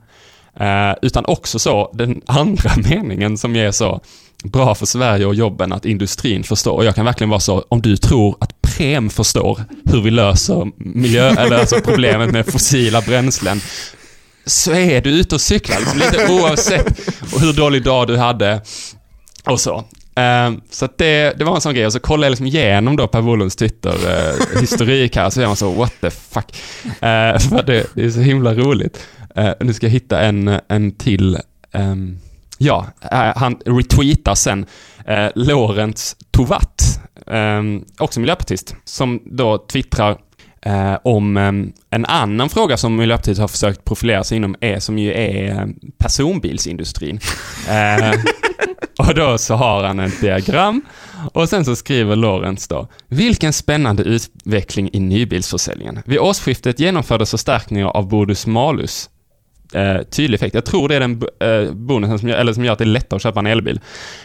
eh, 0.61 0.93
utan 1.03 1.25
också 1.25 1.59
så 1.59 1.91
den 1.95 2.21
andra 2.27 2.71
meningen 2.91 3.39
som 3.39 3.57
är 3.57 3.71
så 3.71 4.01
bra 4.45 4.75
för 4.75 4.87
Sverige 4.87 5.27
och 5.27 5.35
jobben 5.35 5.73
att 5.73 5.85
industrin 5.85 6.45
förstår. 6.45 6.73
Och 6.73 6.85
jag 6.85 6.95
kan 6.95 7.05
verkligen 7.05 7.31
vara 7.31 7.41
så, 7.41 7.65
om 7.69 7.83
du 7.83 7.97
tror 7.97 8.37
att 8.41 8.63
Prem 8.63 9.11
förstår 9.11 9.61
hur 9.85 10.03
vi 10.03 10.11
löser 10.11 10.67
miljö, 10.77 11.29
eller 11.29 11.59
alltså 11.59 11.77
problemet 11.85 12.31
med 12.31 12.47
fossila 12.47 13.01
bränslen, 13.01 13.61
så 14.47 14.73
är 14.73 15.01
du 15.01 15.11
ute 15.11 15.35
och 15.35 15.41
cyklar, 15.41 15.79
liksom, 15.79 15.99
lite 15.99 16.33
oavsett 16.33 17.01
hur 17.41 17.53
dålig 17.53 17.85
dag 17.85 18.07
du 18.07 18.17
hade 18.17 18.61
och 19.45 19.61
så. 19.61 19.85
Um, 20.19 20.61
så 20.71 20.89
det, 20.97 21.39
det 21.39 21.45
var 21.45 21.55
en 21.55 21.61
sån 21.61 21.75
grej. 21.75 21.87
Och 21.87 21.93
så 21.93 22.01
kollade 22.01 22.27
jag 22.27 22.31
liksom 22.31 22.47
igenom 22.47 22.97
då 22.97 23.07
Per 23.07 23.23
Bolunds 23.23 23.57
Twitter-historik 23.57 25.17
uh, 25.17 25.23
här, 25.23 25.31
så 25.31 25.41
är 25.41 25.47
man 25.47 25.57
så 25.57 25.71
what 25.71 25.93
the 26.01 26.11
fuck. 26.11 26.57
Uh, 26.85 27.39
för 27.39 27.63
det, 27.67 27.87
det, 27.95 28.05
är 28.05 28.11
så 28.11 28.21
himla 28.21 28.55
roligt. 28.55 29.07
Uh, 29.39 29.51
nu 29.61 29.73
ska 29.73 29.87
jag 29.87 29.91
hitta 29.91 30.21
en, 30.21 30.61
en 30.69 30.93
till. 30.93 31.39
Um, 31.73 32.19
ja, 32.59 32.87
han 33.37 33.57
retweetar 33.67 34.35
sen 34.35 34.67
uh, 35.09 35.29
Lorentz 35.35 36.17
Tovatt, 36.31 37.01
um, 37.27 37.85
också 37.99 38.21
miljöpartist, 38.21 38.77
som 38.85 39.23
då 39.25 39.59
twittrar 39.59 40.19
Eh, 40.63 40.99
om 41.05 41.37
eh, 41.37 41.53
en 41.91 42.05
annan 42.05 42.49
fråga 42.49 42.77
som 42.77 42.97
Miljöpartiet 42.97 43.39
har 43.39 43.49
försökt 43.49 43.85
profilera 43.85 44.25
sig 44.25 44.37
inom 44.37 44.57
är, 44.61 44.79
som 44.79 44.99
ju 44.99 45.13
är 45.13 45.69
personbilsindustrin. 45.99 47.21
eh, 47.69 48.21
och 48.99 49.15
då 49.15 49.39
så 49.39 49.55
har 49.55 49.85
han 49.85 50.01
ett 50.01 50.21
diagram 50.21 50.83
och 51.33 51.49
sen 51.49 51.65
så 51.65 51.77
skriver 51.77 52.17
Lorentz 52.17 52.69
då, 52.69 52.89
vilken 53.09 53.53
spännande 53.53 54.03
utveckling 54.03 54.91
i 54.93 55.01
nybilsförsäljningen. 55.01 56.03
Vid 56.07 56.19
årsskiftet 56.19 56.81
genomfördes 56.81 57.31
förstärkningar 57.31 57.87
av 57.87 58.09
bonus 58.09 58.47
malus 58.47 59.11
eh, 59.75 60.03
tydlig 60.03 60.37
effekt. 60.37 60.55
Jag 60.55 60.65
tror 60.65 60.89
det 60.89 60.97
är 60.97 61.01
den 61.01 61.23
eh, 61.41 61.73
bonusen 61.73 62.19
som 62.19 62.29
gör, 62.29 62.37
eller 62.37 62.53
som 62.53 62.65
gör 62.65 62.73
att 62.73 62.79
det 62.79 62.85
är 62.85 62.87
lättare 62.87 63.17
att 63.17 63.23
köpa 63.23 63.41
en 63.41 63.47
elbil. 63.47 63.81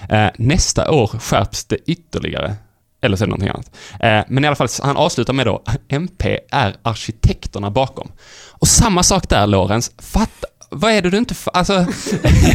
Eh, 0.10 0.28
nästa 0.38 0.92
år 0.92 1.08
skärps 1.08 1.66
det 1.66 1.78
ytterligare. 1.86 2.56
Eller 3.02 3.18
så 3.18 3.24
är 3.24 3.28
det 3.28 3.30
någonting 3.30 3.50
annat. 3.50 3.72
Eh, 4.00 4.34
men 4.34 4.44
i 4.44 4.48
alla 4.48 4.56
fall, 4.56 4.68
han 4.82 4.98
avslutar 4.98 5.34
med 5.34 5.46
då, 5.46 5.64
MP 5.90 6.40
är 6.52 6.76
arkitekterna 6.82 7.72
bakom. 7.72 8.12
Och 8.50 8.68
samma 8.68 9.04
sak 9.04 9.30
där, 9.30 9.48
Lorenz. 9.48 9.92
Fatta, 9.98 10.48
vad 10.70 10.92
är 10.92 11.02
det 11.02 11.10
du 11.10 11.18
inte... 11.18 11.36
Alltså, 11.46 11.74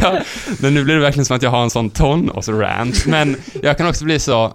ja, 0.01 0.21
men 0.59 0.73
nu 0.73 0.83
blir 0.83 0.95
det 0.95 1.01
verkligen 1.01 1.25
som 1.25 1.35
att 1.35 1.41
jag 1.41 1.49
har 1.49 1.63
en 1.63 1.69
sån 1.69 1.89
tonårs-rant, 1.89 3.05
men 3.05 3.37
jag 3.63 3.77
kan 3.77 3.87
också 3.87 4.05
bli 4.05 4.19
så... 4.19 4.53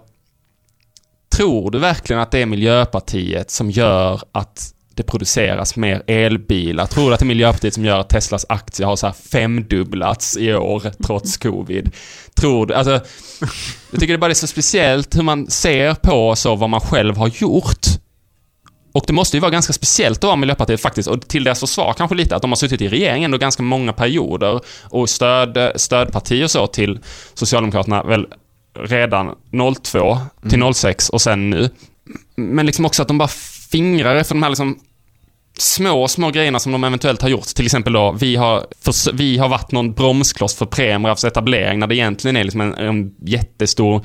Tror 1.37 1.71
du 1.71 1.79
verkligen 1.79 2.23
att 2.23 2.31
det 2.31 2.43
är 2.43 2.47
Miljöpartiet 2.47 3.51
som 3.51 3.71
gör 3.71 4.21
att 4.33 4.74
det 4.95 5.03
produceras 5.03 5.77
mer 5.77 6.03
elbilar? 6.07 6.87
Tror 6.87 7.09
du 7.09 7.15
att 7.15 7.21
det 7.21 7.25
är 7.25 7.27
Miljöpartiet 7.27 7.75
som 7.75 7.85
gör 7.85 8.01
att 8.01 8.09
Teslas 8.09 8.47
aktie 8.49 8.87
har 8.87 8.97
så 8.97 9.07
här 9.07 9.15
femdubblats 9.15 10.37
i 10.37 10.55
år 10.55 10.83
trots 11.07 11.37
covid? 11.37 11.91
Tror 12.35 12.67
du, 12.67 12.75
alltså, 12.75 13.01
jag 13.91 14.01
tycker 14.01 14.13
det 14.13 14.19
bara 14.19 14.31
är 14.31 14.35
så 14.35 14.47
speciellt 14.47 15.17
hur 15.17 15.23
man 15.23 15.51
ser 15.51 15.95
på 15.95 16.37
så 16.37 16.57
vad 16.57 16.71
man 16.71 16.81
själv 16.81 17.17
har 17.17 17.29
gjort. 17.29 17.87
Och 18.93 19.05
det 19.07 19.13
måste 19.13 19.37
ju 19.37 19.41
vara 19.41 19.51
ganska 19.51 19.73
speciellt 19.73 20.19
att 20.19 20.25
vara 20.25 20.37
Miljöpartiet 20.37 20.81
faktiskt, 20.81 21.09
och 21.09 21.29
till 21.29 21.45
deras 21.45 21.61
försvar 21.61 21.93
kanske 21.93 22.17
lite, 22.17 22.37
att 22.37 22.43
de 22.43 22.51
har 22.51 22.57
suttit 22.57 22.81
i 22.81 22.89
regeringen 22.89 23.25
ändå 23.25 23.39
ganska 23.39 23.63
många 23.63 23.93
perioder 23.93 24.61
och 24.83 25.11
stöd, 25.11 25.73
stödparti 25.77 26.45
och 26.45 26.51
så 26.51 26.67
till 26.67 26.99
Socialdemokraterna 27.35 28.03
väl 28.03 28.27
redan 28.79 29.35
02 29.83 30.19
till 30.49 30.63
mm. 30.63 30.75
06 30.75 31.09
och 31.09 31.21
sen 31.21 31.51
nu. 31.51 31.71
Men 32.37 32.67
liksom 32.67 32.85
också 32.85 33.03
att 33.03 33.09
de 33.09 33.19
bara 33.19 33.29
fingrar 33.71 34.15
efter 34.17 34.35
de 34.35 34.43
här 34.43 34.51
liksom 34.51 34.79
små, 35.59 36.09
små 36.09 36.31
grejerna 36.31 36.59
som 36.59 36.73
de 36.73 36.85
eventuellt 36.85 37.23
har 37.23 37.29
gjort. 37.29 37.47
Till 37.47 37.65
exempel 37.65 37.93
då, 37.93 38.13
vi 38.13 38.37
har, 38.37 38.67
för, 38.81 39.13
vi 39.13 39.39
har 39.39 39.49
varit 39.49 39.73
någon 39.73 39.93
bromskloss 39.93 40.55
för 40.55 40.67
Preemraffs 40.67 41.25
etablering 41.25 41.79
när 41.79 41.87
det 41.87 41.97
egentligen 41.97 42.37
är 42.37 42.45
liksom 42.45 42.61
en, 42.61 42.75
en 42.75 43.15
jättestor 43.27 44.05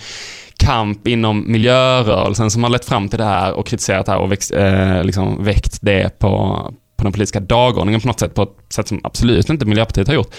kamp 0.58 1.08
inom 1.08 1.52
miljörörelsen 1.52 2.52
som 2.52 2.64
har 2.64 2.70
lett 2.70 2.86
fram 2.86 3.10
till 3.10 3.20
det 3.20 3.26
här 3.26 3.54
och 3.54 3.68
kritiserat 3.68 4.06
det 4.06 4.12
här 4.12 4.20
och 4.20 4.32
växt, 4.32 4.52
eh, 4.52 5.04
liksom 5.04 5.44
väckt 5.44 5.78
det 5.82 6.20
på, 6.20 6.30
på 6.98 7.04
den 7.04 7.14
politiska 7.14 7.40
dagordningen 7.40 8.02
på 8.02 8.08
något 8.08 8.20
sätt, 8.20 8.34
på 8.34 8.44
ett 8.44 8.74
sätt 8.74 8.88
som 8.88 9.02
absolut 9.04 9.50
inte 9.50 9.66
Miljöpartiet 9.66 10.08
har 10.08 10.16
gjort. 10.16 10.36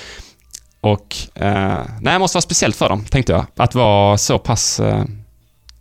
Och, 0.80 1.16
eh, 1.34 1.78
nej, 2.00 2.12
det 2.12 2.18
måste 2.18 2.36
vara 2.36 2.42
speciellt 2.42 2.76
för 2.76 2.88
dem, 2.88 3.04
tänkte 3.04 3.32
jag. 3.32 3.46
Att 3.56 3.74
vara 3.74 4.18
så 4.18 4.38
pass, 4.38 4.80
eh, 4.80 5.04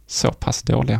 så 0.07 0.31
pass 0.31 0.61
dåliga. 0.61 0.99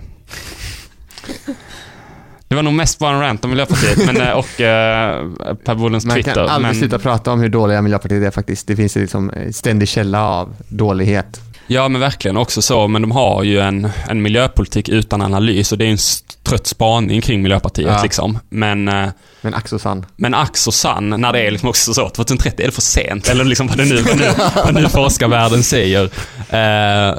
Det 2.49 2.55
var 2.55 2.63
nog 2.63 2.73
mest 2.73 2.99
bara 2.99 3.15
en 3.15 3.21
rant 3.21 3.43
om 3.43 3.49
Miljöpartiet 3.49 4.05
men, 4.05 4.21
eh, 4.21 4.31
och 4.31 4.61
eh, 4.61 5.25
Per 5.65 5.75
Bolunds 5.75 6.05
Twitter. 6.05 6.35
Man 6.35 6.45
kan 6.45 6.55
aldrig 6.55 6.71
men... 6.71 6.75
sluta 6.75 6.99
prata 6.99 7.31
om 7.31 7.39
hur 7.39 7.49
dåliga 7.49 7.81
Miljöpartiet 7.81 8.23
är 8.23 8.31
faktiskt. 8.31 8.67
Det 8.67 8.75
finns 8.75 8.95
liksom 8.95 9.29
en 9.29 9.53
ständig 9.53 9.89
källa 9.89 10.29
av 10.29 10.55
dålighet. 10.67 11.41
Ja 11.67 11.87
men 11.87 12.01
verkligen 12.01 12.37
också 12.37 12.61
så, 12.61 12.87
men 12.87 13.01
de 13.01 13.11
har 13.11 13.43
ju 13.43 13.59
en, 13.59 13.89
en 14.07 14.21
miljöpolitik 14.21 14.89
utan 14.89 15.21
analys 15.21 15.71
och 15.71 15.77
det 15.77 15.85
är 15.85 15.91
en 15.91 15.97
trött 16.43 16.67
spaning 16.67 17.21
kring 17.21 17.41
Miljöpartiet 17.41 17.87
ja. 17.87 18.03
liksom. 18.03 18.39
Men... 18.49 18.87
Eh, 18.87 19.09
men 19.41 19.53
ack 19.53 19.67
så 19.67 19.79
sann. 19.79 20.05
Men 20.15 20.33
ack 20.33 20.57
så 20.57 20.71
sann, 20.71 21.09
när 21.09 21.33
det 21.33 21.39
är 21.39 21.51
liksom 21.51 21.69
också 21.69 21.93
så, 21.93 22.09
2030 22.09 22.61
är 22.61 22.65
det 22.65 22.71
för 22.71 22.81
sent, 22.81 23.29
eller 23.29 23.43
liksom 23.43 23.67
vad 23.67 23.77
det 23.77 23.85
nu, 23.85 24.01
vad 24.01 24.17
nu, 24.17 24.29
vad 24.55 24.73
nu 24.73 24.89
forskarvärlden 24.89 25.63
säger. 25.63 26.03
Eh, 26.49 27.17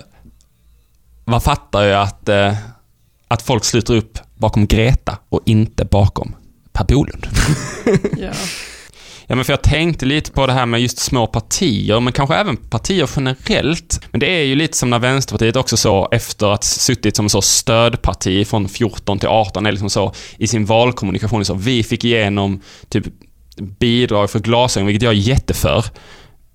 man 1.24 1.40
fattar 1.40 1.82
ju 1.82 1.92
att, 1.92 2.28
eh, 2.28 2.54
att 3.28 3.42
folk 3.42 3.64
sluter 3.64 3.96
upp 3.96 4.18
bakom 4.40 4.66
Greta 4.66 5.18
och 5.28 5.40
inte 5.46 5.84
bakom 5.84 6.34
Per 6.72 6.84
Bolund. 6.84 7.26
ja. 8.18 8.32
Ja, 9.30 9.36
men 9.36 9.44
för 9.44 9.52
jag 9.52 9.62
tänkte 9.62 10.06
lite 10.06 10.30
på 10.30 10.46
det 10.46 10.52
här 10.52 10.66
med 10.66 10.80
just 10.80 10.98
små 10.98 11.26
partier, 11.26 12.00
men 12.00 12.12
kanske 12.12 12.34
även 12.34 12.56
partier 12.56 13.10
generellt. 13.16 14.00
Men 14.10 14.20
det 14.20 14.26
är 14.26 14.42
ju 14.44 14.54
lite 14.54 14.76
som 14.76 14.90
när 14.90 14.98
Vänsterpartiet 14.98 15.56
också 15.56 15.76
så, 15.76 16.08
efter 16.12 16.46
att 16.46 16.64
suttit 16.64 17.16
som 17.16 17.28
så 17.28 17.42
stödparti 17.42 18.46
från 18.46 18.68
14 18.68 19.18
till 19.18 19.28
18, 19.28 19.66
är 19.66 19.72
liksom 19.72 19.90
så 19.90 20.12
i 20.36 20.46
sin 20.46 20.64
valkommunikation, 20.64 21.44
så 21.44 21.54
vi 21.54 21.82
fick 21.82 22.04
igenom 22.04 22.60
typ 22.88 23.04
bidrag 23.78 24.30
för 24.30 24.38
glasögon, 24.38 24.86
vilket 24.86 25.02
jag 25.02 25.12
är 25.12 25.16
jätteför. 25.16 25.84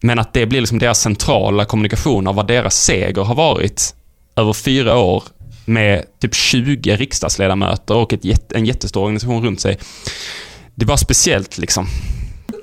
Men 0.01 0.19
att 0.19 0.33
det 0.33 0.45
blir 0.45 0.59
liksom 0.59 0.79
deras 0.79 1.01
centrala 1.01 1.65
kommunikation 1.65 2.27
av 2.27 2.35
vad 2.35 2.47
deras 2.47 2.83
seger 2.83 3.23
har 3.23 3.35
varit 3.35 3.95
över 4.35 4.53
fyra 4.53 4.97
år 4.97 5.23
med 5.65 6.03
typ 6.21 6.35
20 6.35 6.95
riksdagsledamöter 6.95 7.95
och 7.95 8.13
ett, 8.13 8.51
en 8.51 8.65
jättestor 8.65 9.01
organisation 9.01 9.45
runt 9.45 9.61
sig. 9.61 9.77
Det 10.75 10.85
var 10.85 10.97
speciellt 10.97 11.57
liksom. 11.57 11.87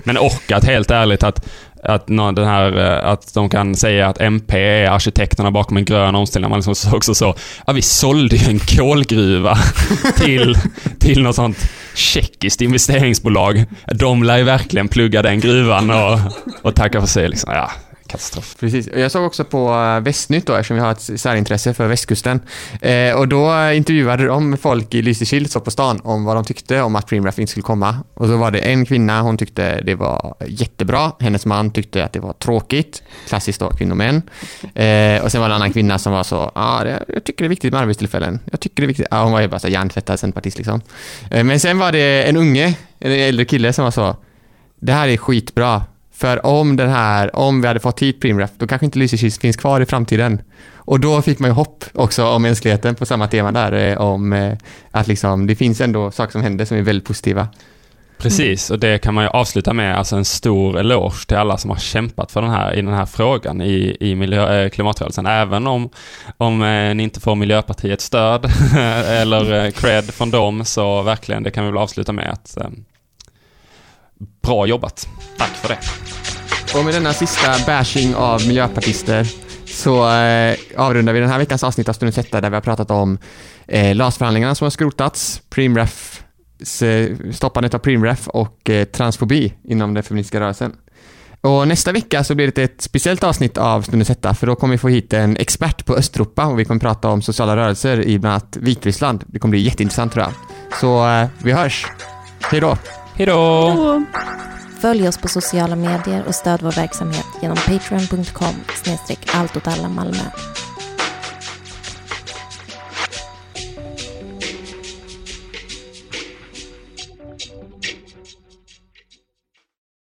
Men 0.05 0.19
orkat, 0.19 0.59
att 0.59 0.65
helt 0.65 0.91
ärligt 0.91 1.23
att, 1.23 1.47
att, 1.83 2.07
den 2.07 2.47
här, 2.47 2.79
eh, 2.79 3.11
att 3.11 3.35
de 3.35 3.49
kan 3.49 3.75
säga 3.75 4.09
att 4.09 4.21
MP 4.21 4.59
är 4.59 4.91
arkitekterna 4.91 5.51
bakom 5.51 5.77
en 5.77 5.85
grön 5.85 6.15
omställning. 6.15 6.51
Man 6.51 6.59
liksom 6.59 6.95
också 6.95 7.15
så, 7.15 7.35
ja 7.67 7.73
vi 7.73 7.83
sålde 7.83 8.37
ju 8.37 8.51
en 8.51 8.59
kolgruva 8.59 9.59
till, 10.17 10.57
till 10.99 11.23
något 11.23 11.37
sånt 11.37 11.71
tjeckiskt 11.95 12.61
investeringsbolag. 12.61 13.65
De 13.95 14.23
lär 14.23 14.39
ju 14.39 14.45
verkligen 14.45 14.89
plugga 14.89 15.23
den 15.23 15.41
gruvan 15.41 15.91
och, 15.91 16.19
och 16.63 16.75
tacka 16.75 17.01
för 17.01 17.09
sig 17.09 17.29
liksom. 17.29 17.53
Ja, 17.53 17.71
katastrof. 18.13 18.57
Precis. 18.61 18.89
Jag 18.97 19.11
såg 19.11 19.25
också 19.25 19.45
på 19.45 19.75
eh, 19.75 20.01
Västnytt 20.01 20.47
då, 20.47 20.55
eftersom 20.55 20.77
vi 20.77 20.83
har 20.83 20.93
ett 20.93 21.21
särintresse 21.21 21.75
för 21.75 21.87
västkusten. 21.87 22.41
Eh, 22.81 23.15
och 23.15 23.29
då 23.29 23.71
intervjuade 23.73 24.27
de 24.27 24.57
folk 24.57 24.95
i 24.95 25.03
Lysekil, 25.03 25.49
så 25.49 25.61
på 25.61 25.71
stan, 25.71 26.01
om 26.05 26.25
vad 26.25 26.37
de 26.37 26.45
tyckte 26.45 26.83
om 26.83 26.97
att 26.97 27.07
Preemraff 27.07 27.39
inte 27.39 27.51
skulle 27.51 27.63
komma. 27.63 27.97
Och 28.15 28.27
så 28.27 28.37
var 28.37 28.51
det 28.51 28.59
en 28.59 28.87
kvinna, 28.87 29.21
hon 29.21 29.37
tyckte 29.37 29.81
det 29.81 29.95
var 29.95 30.35
jättebra. 30.47 31.13
Hennes 31.21 31.47
man 31.47 31.71
tyckte 31.71 32.05
att 32.05 32.13
det 32.13 32.21
var 32.21 32.33
tråkigt. 32.33 33.03
Klassiskt 33.29 33.61
då, 33.61 33.71
kvinnomän. 33.71 34.23
Eh, 34.75 35.23
och 35.25 35.33
sen 35.33 35.41
var 35.41 35.49
det 35.49 35.55
en 35.55 35.61
annan 35.63 35.73
kvinna 35.73 35.99
som 35.99 36.13
var 36.13 36.23
så, 36.23 36.37
ja, 36.37 36.51
ah, 36.55 36.87
jag 37.09 37.25
tycker 37.25 37.45
det 37.45 37.47
är 37.47 37.49
viktigt 37.49 37.73
med 37.73 37.83
arbetstillfällen. 37.83 38.41
Jag 38.51 38.61
tycker 38.61 38.83
det 38.83 38.85
är 38.87 38.89
viktigt. 38.89 39.07
Ja, 39.11 39.23
hon 39.23 39.33
var 39.33 39.41
ju 39.41 39.49
bara 39.49 39.59
så 39.59 39.69
hjärntvättad 39.69 40.21
centerpartist 40.21 40.59
liksom. 40.59 40.81
Eh, 41.31 41.45
men 41.45 41.61
sen 41.61 41.79
var 41.79 41.93
det 41.93 42.23
en 42.29 42.37
unge, 42.37 42.75
en 42.99 43.13
äldre 43.13 43.45
kille 43.45 43.73
som 43.73 43.85
var 43.85 43.91
så, 43.91 44.17
det 44.81 44.93
här 44.93 45.09
är 45.09 45.17
skitbra. 45.17 45.83
För 46.13 46.47
om 46.47 46.77
den 46.77 46.91
här, 46.91 47.37
om 47.37 47.61
vi 47.61 47.69
hade 47.69 47.81
fått 47.81 48.03
hit 48.03 48.21
Primref, 48.21 48.51
då 48.59 48.67
kanske 48.67 48.85
inte 48.85 48.99
Lysekil 48.99 49.33
finns 49.33 49.57
kvar 49.57 49.81
i 49.81 49.87
framtiden. 49.87 50.43
Och 50.75 51.01
då 51.01 51.23
fick 51.23 51.39
man 51.39 51.51
ju 51.51 51.55
hopp 51.55 51.85
också 51.95 52.27
om 52.27 52.43
mänskligheten 52.43 52.95
på 52.95 53.07
samma 53.07 53.29
tema 53.29 53.53
där, 53.53 53.73
eh, 53.73 53.99
om 54.01 54.33
eh, 54.33 54.57
att 54.91 55.07
liksom, 55.07 55.47
det 55.47 55.57
finns 55.57 55.81
ändå 55.81 56.11
saker 56.11 56.33
som 56.33 56.43
händer 56.43 56.65
som 56.65 56.77
är 56.77 56.83
väldigt 56.83 57.05
positiva. 57.05 57.49
Precis, 58.19 58.71
och 58.71 58.79
det 58.79 58.99
kan 58.99 59.15
man 59.15 59.25
ju 59.25 59.31
avsluta 59.31 59.73
med, 59.73 59.99
alltså 59.99 60.17
en 60.17 60.25
stor 60.25 60.79
eloge 60.79 61.27
till 61.27 61.37
alla 61.37 61.59
som 61.59 61.71
har 61.71 61.79
kämpat 61.79 62.33
för 62.33 62.43
den 62.43 62.51
här, 62.51 62.75
i 62.75 62.83
den 62.83 62.95
här 62.95 63.07
frågan 63.07 63.61
i, 63.61 63.97
i 64.01 64.15
miljö, 64.15 64.63
eh, 64.63 64.71
klimatrörelsen. 64.71 65.27
Även 65.27 65.67
om, 65.67 65.91
om 66.37 66.63
eh, 66.63 66.95
ni 66.95 67.03
inte 67.03 67.21
får 67.21 67.35
Miljöpartiets 67.35 68.05
stöd 68.05 68.45
eller 69.09 69.71
cred 69.71 70.05
från 70.05 70.31
dem, 70.31 70.65
så 70.65 71.03
verkligen, 71.03 71.43
det 71.43 71.51
kan 71.51 71.65
vi 71.65 71.71
väl 71.71 71.79
avsluta 71.79 72.13
med 72.13 72.31
att 72.31 72.59
Bra 74.43 74.67
jobbat. 74.67 75.09
Tack 75.39 75.51
för 75.51 75.69
det. 75.69 75.79
Och 76.79 76.85
med 76.85 76.95
denna 76.95 77.13
sista 77.13 77.55
bashing 77.67 78.15
av 78.15 78.47
miljöpartister 78.47 79.27
så 79.65 80.11
eh, 80.11 80.57
avrundar 80.77 81.13
vi 81.13 81.21
den 81.21 81.29
här 81.29 81.39
veckans 81.39 81.65
avsnitt 81.65 81.89
av 81.89 81.93
Stundens 81.93 82.17
hetta 82.17 82.41
där 82.41 82.51
vi 82.51 82.57
har 82.57 82.61
pratat 82.61 82.91
om 82.91 83.19
eh, 83.67 83.95
LAS-förhandlingarna 83.95 84.55
som 84.55 84.65
har 84.65 84.71
skrotats, 84.71 85.43
Primref, 85.51 86.25
stoppandet 87.33 87.75
av 87.75 87.79
Primref 87.79 88.29
och 88.29 88.71
eh, 88.71 88.85
transfobi 88.85 89.53
inom 89.65 89.95
den 89.95 90.03
feministiska 90.03 90.41
rörelsen. 90.41 90.73
Och 91.41 91.69
nästa 91.69 91.93
vecka 91.93 92.25
så 92.25 92.35
blir 92.35 92.53
det 92.55 92.63
ett 92.63 92.81
speciellt 92.81 93.25
avsnitt 93.25 93.59
av 93.59 93.83
Stundens 93.83 94.09
hetta 94.09 94.35
för 94.35 94.47
då 94.47 94.55
kommer 94.55 94.75
vi 94.75 94.79
få 94.79 94.89
hit 94.89 95.13
en 95.13 95.37
expert 95.37 95.87
på 95.87 95.95
Östeuropa 95.95 96.47
och 96.47 96.59
vi 96.59 96.65
kommer 96.65 96.81
prata 96.81 97.09
om 97.09 97.23
sociala 97.23 97.57
rörelser 97.57 98.07
i 98.07 98.19
bland 98.19 98.33
annat 98.33 98.57
Vitryssland. 98.61 99.25
Det 99.27 99.39
kommer 99.39 99.51
bli 99.51 99.61
jätteintressant 99.61 100.13
tror 100.13 100.25
jag. 100.25 100.33
Så 100.81 101.09
eh, 101.09 101.29
vi 101.39 101.53
hörs. 101.53 101.87
Hej 102.41 102.61
då! 102.61 102.77
Hej 103.15 103.27
då! 103.27 104.03
Följ 104.81 105.09
oss 105.09 105.19
på 105.19 105.29
sociala 105.29 105.77
medier 105.77 106.25
och 106.27 106.35
stöd 106.35 106.63
vår 106.63 106.73
verksamhet 106.73 107.27
genom 107.43 107.57
patreon.com 107.57 108.55
snedstreck 108.85 109.35
allt 109.35 109.57
åt 109.57 109.67
alla 109.67 109.89
Malmö. 109.89 110.25